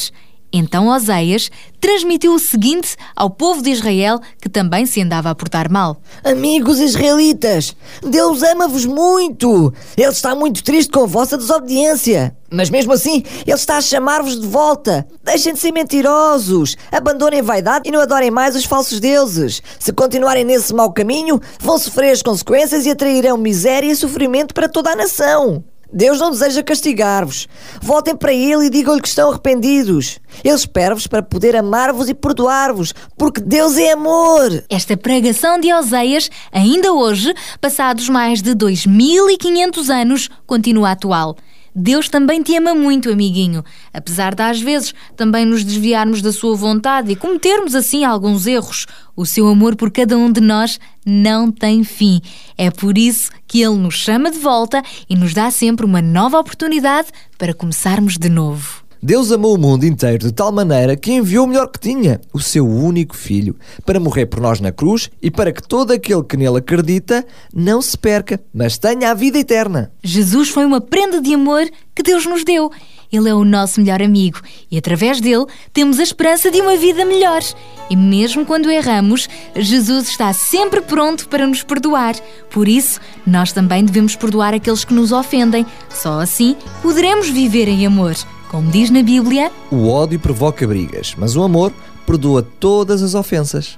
Então 0.52 0.88
Oséias 0.88 1.50
transmitiu 1.80 2.32
o 2.34 2.38
seguinte 2.38 2.96
ao 3.14 3.28
povo 3.28 3.62
de 3.62 3.70
Israel 3.70 4.18
que 4.40 4.48
também 4.48 4.87
se 4.87 5.00
andava 5.02 5.30
a 5.30 5.34
portar 5.34 5.70
mal. 5.70 6.00
Amigos 6.24 6.80
israelitas, 6.80 7.76
Deus 8.02 8.42
ama-vos 8.42 8.87
muito. 8.87 9.72
Ele 9.96 10.08
está 10.08 10.34
muito 10.34 10.62
triste 10.64 10.90
com 10.90 11.04
a 11.04 11.06
vossa 11.06 11.37
desobediência. 11.37 12.34
Mas 12.50 12.70
mesmo 12.70 12.94
assim, 12.94 13.22
Ele 13.46 13.54
está 13.54 13.76
a 13.76 13.82
chamar-vos 13.82 14.40
de 14.40 14.46
volta. 14.46 15.06
Deixem 15.22 15.52
de 15.52 15.58
ser 15.58 15.70
mentirosos. 15.70 16.76
Abandonem 16.90 17.42
vaidade 17.42 17.87
e 17.87 17.92
não 17.92 18.00
adorem 18.00 18.30
mais 18.30 18.56
os 18.56 18.64
falsos 18.64 19.00
deuses. 19.00 19.62
Se 19.78 19.92
continuarem 19.92 20.44
nesse 20.44 20.72
mau 20.74 20.90
caminho, 20.92 21.40
vão 21.61 21.78
sofrer 21.78 22.11
as 22.11 22.22
consequências 22.22 22.87
e 22.87 22.90
atrairão 22.90 23.37
miséria 23.37 23.92
e 23.92 23.96
sofrimento 23.96 24.54
para 24.54 24.68
toda 24.68 24.90
a 24.90 24.96
nação. 24.96 25.62
Deus 25.92 26.18
não 26.18 26.31
deseja 26.31 26.62
castigar-vos. 26.62 27.48
Voltem 27.81 28.14
para 28.14 28.33
Ele 28.33 28.66
e 28.66 28.70
digam-lhe 28.70 29.01
que 29.01 29.09
estão 29.09 29.31
arrependidos. 29.31 30.18
Ele 30.44 30.55
espera-vos 30.55 31.07
para 31.07 31.22
poder 31.22 31.57
amar-vos 31.57 32.09
e 32.09 32.14
perdoar-vos, 32.14 32.92
porque 33.16 33.40
Deus 33.40 33.77
é 33.77 33.92
amor. 33.92 34.64
Esta 34.68 34.96
pregação 34.96 35.59
de 35.59 35.72
Oséias, 35.72 36.31
ainda 36.53 36.92
hoje, 36.92 37.35
passados 37.61 38.09
mais 38.09 38.42
de 38.42 38.55
2500 38.55 39.90
anos, 39.90 40.29
continua 40.46 40.92
atual. 40.92 41.37
Deus 41.80 42.08
também 42.08 42.42
te 42.42 42.56
ama 42.56 42.74
muito, 42.74 43.08
amiguinho, 43.08 43.64
apesar 43.94 44.34
de 44.34 44.42
às 44.42 44.60
vezes 44.60 44.92
também 45.16 45.44
nos 45.44 45.62
desviarmos 45.62 46.20
da 46.20 46.32
sua 46.32 46.56
vontade 46.56 47.12
e 47.12 47.16
cometermos 47.16 47.72
assim 47.76 48.02
alguns 48.02 48.48
erros. 48.48 48.84
O 49.14 49.24
seu 49.24 49.46
amor 49.46 49.76
por 49.76 49.88
cada 49.88 50.18
um 50.18 50.32
de 50.32 50.40
nós 50.40 50.80
não 51.06 51.52
tem 51.52 51.84
fim. 51.84 52.20
É 52.56 52.68
por 52.68 52.98
isso 52.98 53.30
que 53.46 53.62
ele 53.62 53.76
nos 53.76 53.94
chama 53.94 54.28
de 54.28 54.38
volta 54.40 54.82
e 55.08 55.14
nos 55.14 55.32
dá 55.32 55.52
sempre 55.52 55.86
uma 55.86 56.02
nova 56.02 56.40
oportunidade 56.40 57.10
para 57.38 57.54
começarmos 57.54 58.18
de 58.18 58.28
novo. 58.28 58.88
Deus 59.00 59.30
amou 59.30 59.54
o 59.54 59.58
mundo 59.58 59.84
inteiro 59.84 60.18
de 60.18 60.32
tal 60.32 60.50
maneira 60.50 60.96
que 60.96 61.12
enviou 61.12 61.44
o 61.44 61.48
melhor 61.48 61.68
que 61.68 61.78
tinha, 61.78 62.20
o 62.32 62.40
seu 62.40 62.66
único 62.66 63.16
filho, 63.16 63.54
para 63.87 64.00
morrer 64.00 64.26
por 64.26 64.40
nós 64.40 64.61
na 64.61 64.72
cruz 64.72 65.08
e 65.22 65.30
para 65.30 65.52
que 65.52 65.62
todo 65.62 65.92
aquele 65.92 66.24
que 66.24 66.37
nele 66.37 66.58
acredita 66.58 67.24
não 67.54 67.80
se 67.80 67.96
perca, 67.96 68.40
mas 68.52 68.76
tenha 68.76 69.11
a 69.11 69.14
vida 69.14 69.38
eterna. 69.38 69.92
Jesus 70.02 70.48
foi 70.48 70.66
uma 70.66 70.80
prenda 70.80 71.20
de 71.20 71.32
amor 71.32 71.68
que 71.94 72.02
Deus 72.02 72.26
nos 72.26 72.42
deu. 72.42 72.72
Ele 73.11 73.28
é 73.28 73.34
o 73.34 73.44
nosso 73.44 73.80
melhor 73.80 74.02
amigo 74.02 74.40
e, 74.70 74.76
através 74.76 75.20
dele, 75.20 75.46
temos 75.72 75.98
a 75.98 76.02
esperança 76.02 76.50
de 76.50 76.61
uma 76.61 76.76
vida 76.76 77.04
melhor. 77.04 77.40
E 77.88 77.96
mesmo 77.96 78.44
quando 78.44 78.70
erramos, 78.70 79.28
Jesus 79.56 80.08
está 80.08 80.32
sempre 80.32 80.80
pronto 80.80 81.28
para 81.28 81.46
nos 81.46 81.62
perdoar. 81.62 82.16
Por 82.50 82.68
isso, 82.68 83.00
nós 83.26 83.52
também 83.52 83.84
devemos 83.84 84.16
perdoar 84.16 84.54
aqueles 84.54 84.84
que 84.84 84.92
nos 84.92 85.12
ofendem. 85.12 85.64
Só 85.88 86.20
assim 86.20 86.56
poderemos 86.82 87.30
viver 87.30 87.68
em 87.68 87.87
amor. 87.87 88.14
Como 88.50 88.70
diz 88.70 88.90
na 88.90 89.02
Bíblia, 89.02 89.52
O 89.70 89.88
ódio 89.88 90.18
provoca 90.18 90.66
brigas, 90.66 91.14
mas 91.18 91.37
o 91.37 91.42
amor 91.42 91.72
perdoa 92.06 92.42
todas 92.42 93.02
as 93.02 93.14
ofensas. 93.14 93.76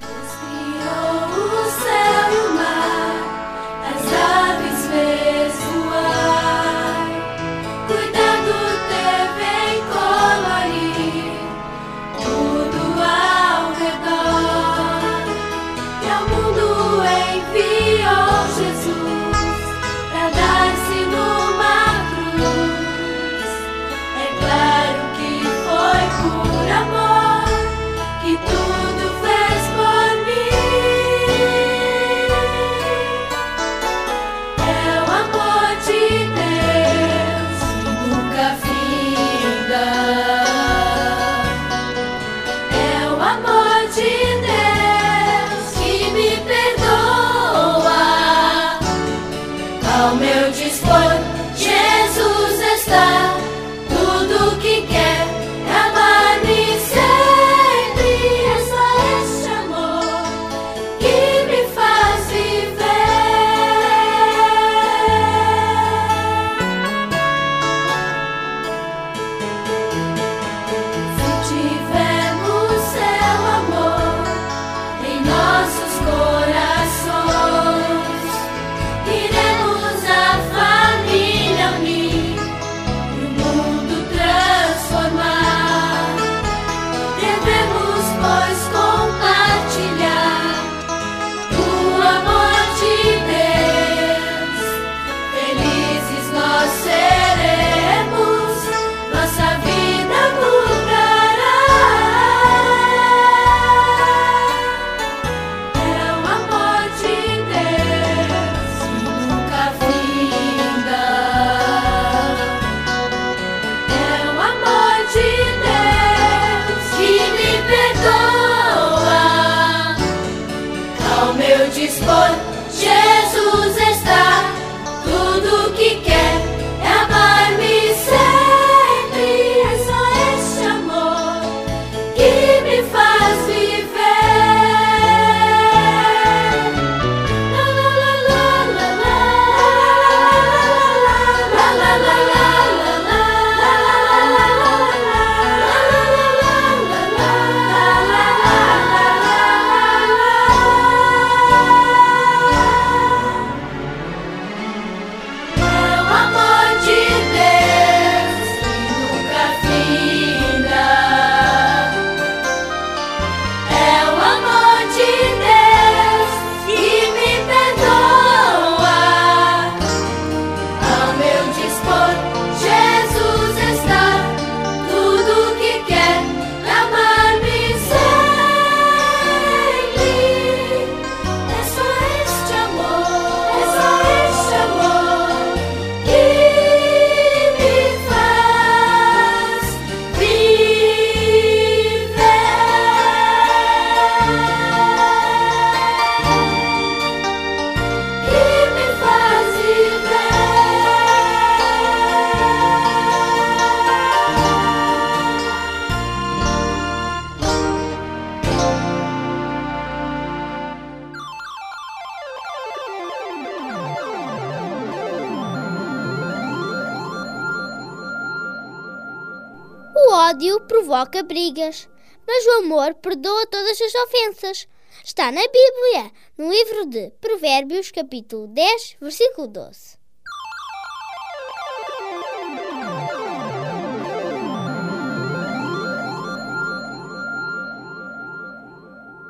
Brigas, 221.31 221.87
mas 222.27 222.45
o 222.45 222.65
amor 222.65 222.93
perdoa 222.95 223.47
todas 223.47 223.79
as 223.79 223.95
ofensas. 223.95 224.67
Está 225.01 225.31
na 225.31 225.39
Bíblia, 225.41 226.11
no 226.37 226.51
livro 226.51 226.85
de 226.87 227.09
Provérbios, 227.21 227.89
capítulo 227.89 228.47
10, 228.47 228.97
versículo 228.99 229.47
12. 229.47 229.97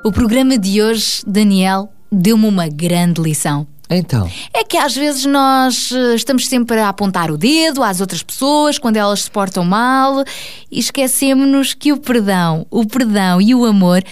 O 0.03 0.11
programa 0.11 0.57
de 0.57 0.81
hoje, 0.81 1.21
Daniel, 1.27 1.93
deu-me 2.11 2.47
uma 2.47 2.67
grande 2.67 3.21
lição. 3.21 3.67
Então, 3.91 4.29
É 4.53 4.63
que 4.63 4.77
às 4.77 4.95
vezes 4.95 5.25
nós 5.25 5.91
eh, 5.91 6.15
estamos 6.15 6.47
sempre 6.47 6.79
a 6.79 6.89
apontar 6.89 7.29
o 7.29 7.37
dedo 7.37 7.83
às 7.83 7.99
outras 7.99 8.23
pessoas 8.23 8.79
quando 8.79 8.97
elas 8.97 9.23
se 9.23 9.31
portam 9.31 9.65
mal 9.65 10.23
e 10.71 10.79
esquecemos-nos 10.79 11.73
que 11.73 11.91
o 11.91 11.97
perdão, 11.97 12.65
o 12.71 12.85
perdão 12.85 13.41
e 13.41 13.53
o 13.53 13.65
amor 13.65 14.03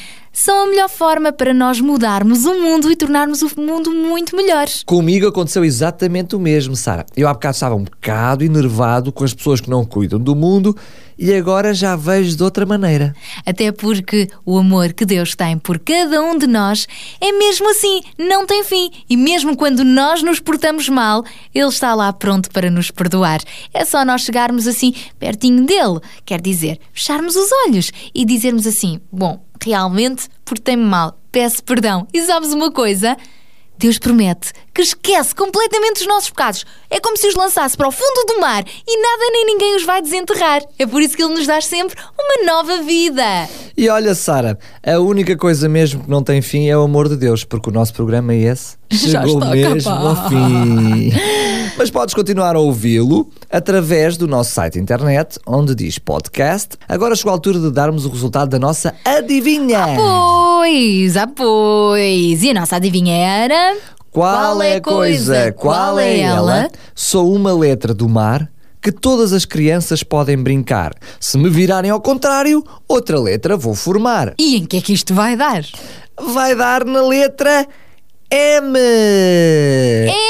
são 0.42 0.64
a 0.64 0.66
melhor 0.68 0.88
forma 0.88 1.34
para 1.34 1.54
nós 1.54 1.82
mudarmos 1.82 2.46
o 2.46 2.54
mundo 2.54 2.90
e 2.90 2.96
tornarmos 2.96 3.42
o 3.42 3.52
mundo 3.60 3.92
muito 3.92 4.38
melhor. 4.38 4.68
comigo 4.86 5.28
aconteceu 5.28 5.66
exatamente 5.66 6.34
o 6.34 6.40
mesmo, 6.40 6.78
Sara. 6.78 7.06
Eu 7.14 7.28
há 7.28 7.34
bocado 7.34 7.56
estava 7.56 7.76
um 7.76 7.84
bocado 7.84 8.46
enervado 8.46 9.12
com 9.12 9.26
as 9.26 9.34
pessoas 9.34 9.60
que 9.60 9.70
não 9.70 9.84
cuidam 9.84 10.18
do 10.18 10.34
mundo 10.34 10.74
e 11.18 11.34
agora 11.34 11.74
já 11.74 11.98
vejo 11.98 12.38
de 12.38 12.42
outra 12.42 12.66
maneira. 12.66 13.14
Até 13.46 13.70
porque 13.74 14.30
o 14.46 14.58
amor 14.58 14.94
que 14.94 15.06
Deus 15.06 15.36
tem 15.36 15.58
por 15.58 15.78
cada 15.78 16.22
um 16.22 16.38
de 16.38 16.48
nós 16.48 16.88
é 17.20 17.34
mesmo 17.34 17.70
assim, 17.70 18.00
não 18.18 18.46
tem 18.46 18.64
fim. 18.64 18.90
E 19.10 19.18
mesmo 19.18 19.58
quando 19.58 19.84
nós 19.84 20.24
nos 20.24 20.40
portamos 20.40 20.88
mal, 20.88 21.26
Ele 21.54 21.68
está 21.68 21.94
lá 21.94 22.14
pronto 22.14 22.50
para 22.50 22.72
nos 22.72 22.90
perdoar. 22.90 23.42
É 23.74 23.84
só 23.84 24.06
nós 24.06 24.22
chegarmos 24.22 24.66
assim 24.66 24.94
pertinho 25.20 25.66
dele, 25.66 26.00
quer 26.26 26.40
dizer, 26.40 26.80
fecharmos 26.94 27.36
os 27.36 27.50
olhos 27.68 27.92
e 28.16 28.24
dizermos 28.24 28.66
assim: 28.66 29.02
Bom, 29.12 29.44
realmente 29.66 30.30
portei-me 30.45 30.84
mal, 30.84 31.20
peço 31.32 31.64
perdão. 31.64 32.07
E 32.14 32.22
sabes 32.22 32.53
uma 32.53 32.72
coisa? 32.72 33.18
Deus 33.80 33.98
promete 33.98 34.52
que 34.74 34.82
esquece 34.82 35.34
completamente 35.34 36.02
os 36.02 36.08
nossos 36.08 36.30
pecados. 36.30 36.66
É 36.90 37.00
como 37.00 37.16
se 37.16 37.28
os 37.28 37.36
lançasse 37.36 37.78
para 37.78 37.88
o 37.88 37.92
fundo 37.92 38.26
do 38.28 38.42
mar 38.42 38.62
e 38.86 39.02
nada 39.02 39.24
nem 39.32 39.46
ninguém 39.46 39.76
os 39.78 39.86
vai 39.86 40.02
desenterrar. 40.02 40.62
É 40.78 40.86
por 40.86 41.02
isso 41.02 41.16
que 41.16 41.24
Ele 41.24 41.34
nos 41.34 41.48
dá 41.48 41.62
sempre 41.62 41.98
uma 42.18 42.46
nova 42.46 42.84
vida. 42.84 43.24
E 43.78 43.88
olha, 43.88 44.14
Sara, 44.14 44.60
a 44.86 45.00
única 45.00 45.38
coisa 45.38 45.70
mesmo 45.70 46.04
que 46.04 46.10
não 46.10 46.22
tem 46.22 46.42
fim 46.42 46.68
é 46.68 46.78
o 46.78 46.82
amor 46.82 47.08
de 47.08 47.16
Deus, 47.16 47.46
porque 47.46 47.70
o 47.70 47.74
nosso 47.74 47.94
programa 47.94 48.34
é 48.34 48.38
esse. 48.40 48.78
Já 48.92 49.22
Chegou 49.22 49.40
mesmo 49.46 49.92
ao 49.92 50.28
fim. 50.28 51.14
Mas 51.78 51.90
podes 51.90 52.14
continuar 52.14 52.58
a 52.58 52.60
ouvi-lo 52.60 53.30
através 53.50 54.18
do 54.18 54.28
nosso 54.28 54.52
site 54.52 54.78
internet, 54.78 55.40
onde 55.48 55.74
diz 55.74 55.98
podcast. 55.98 56.76
Agora 56.86 57.16
chegou 57.16 57.30
a 57.30 57.36
altura 57.36 57.60
de 57.60 57.72
darmos 57.72 58.06
o 58.06 58.10
resultado 58.10 58.50
da 58.50 58.60
nossa 58.60 58.94
adivinha. 59.06 59.86
Pois, 60.60 61.16
ah, 61.16 61.26
pois. 61.26 62.43
E 62.43 62.49
a 62.49 62.53
nossa 62.53 62.76
adivinha 62.76 63.16
era. 63.16 63.78
Qual 64.12 64.62
é 64.62 64.76
a 64.76 64.82
coisa? 64.82 65.53
Qual 65.53 65.97
é 65.97 66.20
ela? 66.20 66.68
Sou 66.93 67.34
uma 67.34 67.53
letra 67.53 67.93
do 67.93 68.10
mar 68.10 68.51
que 68.82 68.91
todas 68.91 69.32
as 69.32 69.45
crianças 69.45 70.03
podem 70.03 70.36
brincar. 70.36 70.91
Se 71.18 71.38
me 71.38 71.49
virarem 71.49 71.89
ao 71.89 72.01
contrário, 72.01 72.62
outra 72.89 73.18
letra 73.18 73.55
vou 73.55 73.74
formar. 73.74 74.34
E 74.38 74.57
em 74.57 74.66
que 74.66 74.76
é 74.76 74.82
que 74.82 74.91
isto 74.91 75.14
vai 75.14 75.38
dar? 75.38 75.64
Vai 76.22 76.53
dar 76.53 76.84
na 76.84 77.07
letra 77.07 77.66
M. 78.32 78.78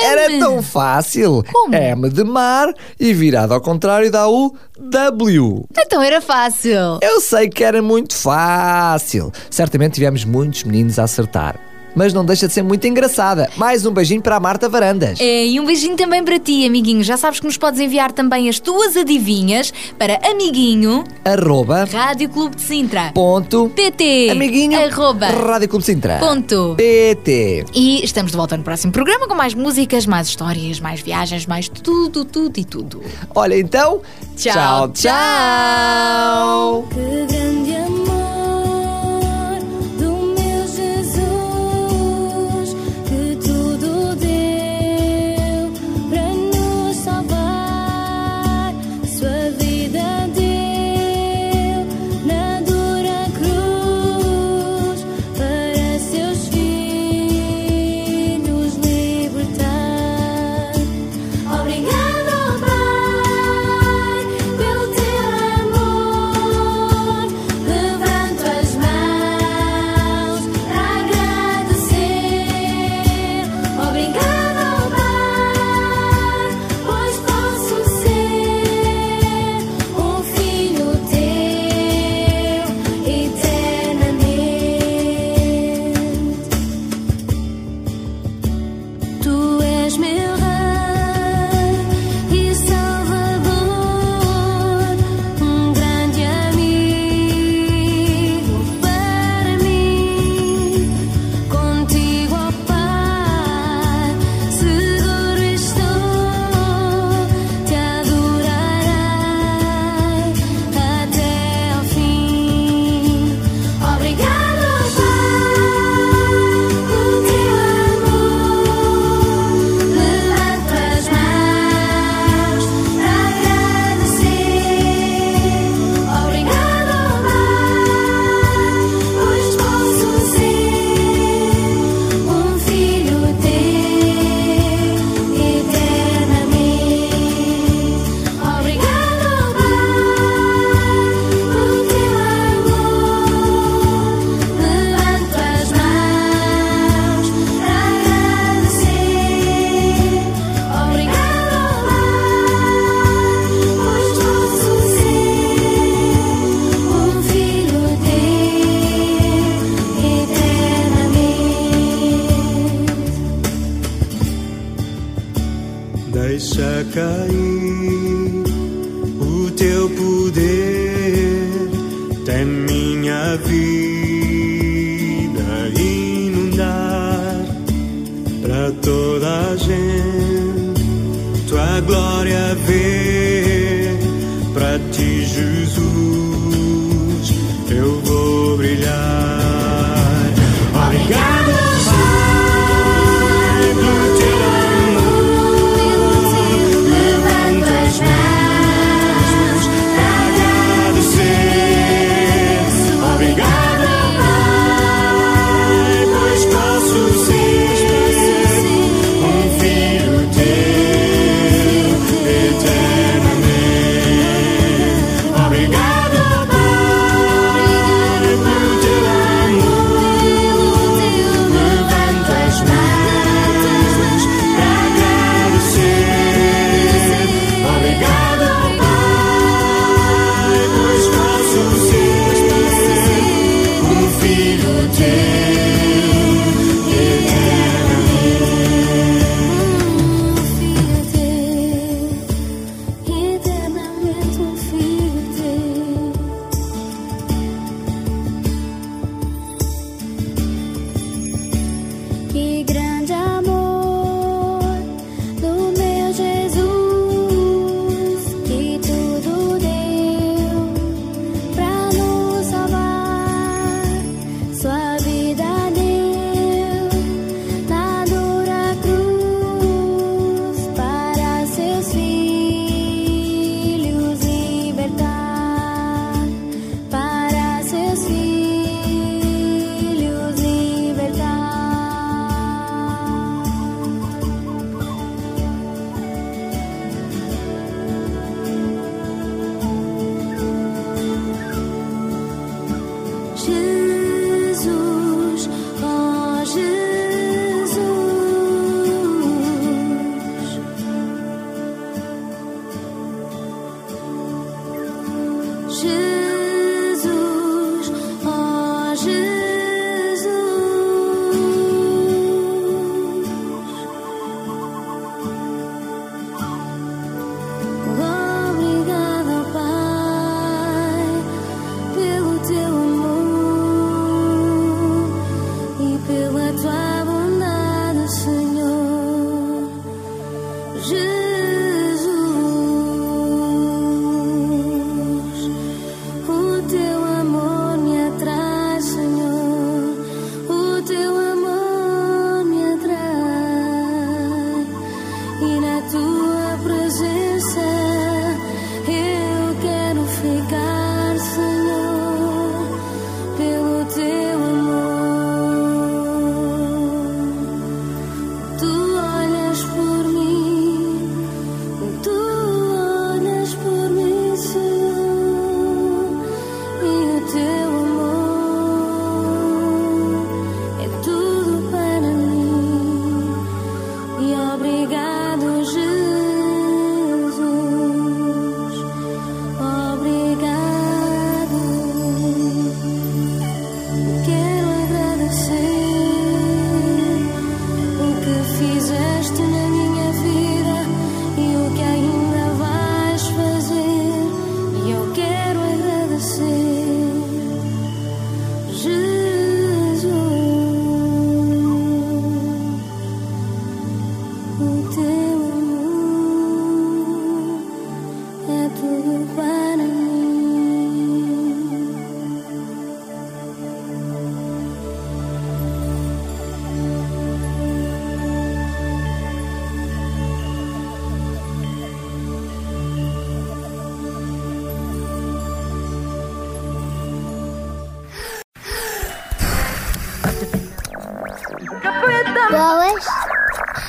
Era 0.04 0.39
tão 0.39 0.64
fácil. 0.64 1.43
M 1.72 2.10
de 2.10 2.24
mar 2.24 2.74
e 2.97 3.14
virado 3.14 3.54
ao 3.54 3.60
contrário 3.60 4.10
dá 4.10 4.28
o 4.30 4.56
W. 4.80 5.66
Então 5.78 6.02
era 6.02 6.22
fácil. 6.22 7.00
Eu 7.02 7.20
sei 7.20 7.50
que 7.50 7.64
era 7.64 7.82
muito 7.82 8.16
fácil. 8.16 9.32
Certamente 9.50 9.95
tivemos 9.95 10.24
muitos 10.24 10.64
meninos 10.64 10.97
a 10.97 11.04
acertar. 11.04 11.68
Mas 11.95 12.13
não 12.13 12.23
deixa 12.23 12.47
de 12.47 12.53
ser 12.53 12.63
muito 12.63 12.85
engraçada. 12.87 13.49
Mais 13.57 13.85
um 13.85 13.91
beijinho 13.91 14.21
para 14.21 14.35
a 14.35 14.39
Marta 14.39 14.69
Varandas. 14.69 15.19
É, 15.19 15.45
e 15.45 15.59
um 15.59 15.65
beijinho 15.65 15.95
também 15.95 16.23
para 16.23 16.39
ti, 16.39 16.65
amiguinho. 16.65 17.03
Já 17.03 17.17
sabes 17.17 17.39
que 17.39 17.45
nos 17.45 17.57
podes 17.57 17.79
enviar 17.79 18.11
também 18.11 18.47
as 18.49 18.59
tuas 18.59 18.95
adivinhas 18.95 19.73
para 19.97 20.19
amiguinho 20.29 21.03
Arroba 21.25 21.85
Rádio 21.85 22.29
Clube 22.29 22.55
de 22.55 22.61
Sintra. 22.61 23.11
ponto 23.13 23.69
PT 23.75 24.29
Amiguinho 24.31 24.79
arroba 24.79 25.27
Rádio 25.27 25.67
Clube 25.69 25.83
Sintra. 25.85 26.17
ponto 26.19 26.75
PT. 26.77 27.65
E 27.73 28.03
estamos 28.03 28.31
de 28.31 28.37
volta 28.37 28.55
no 28.55 28.63
próximo 28.63 28.91
programa 28.91 29.27
com 29.27 29.35
mais 29.35 29.53
músicas, 29.53 30.05
mais 30.05 30.27
histórias, 30.27 30.79
mais 30.79 31.01
viagens, 31.01 31.45
mais 31.45 31.67
tudo, 31.69 32.23
tudo 32.25 32.59
e 32.59 32.65
tudo. 32.65 33.01
Olha 33.33 33.57
então. 33.57 34.01
Tchau, 34.35 34.89
tchau. 34.89 36.87
Que 36.89 37.25
grande 37.33 37.75
amor 37.75 38.18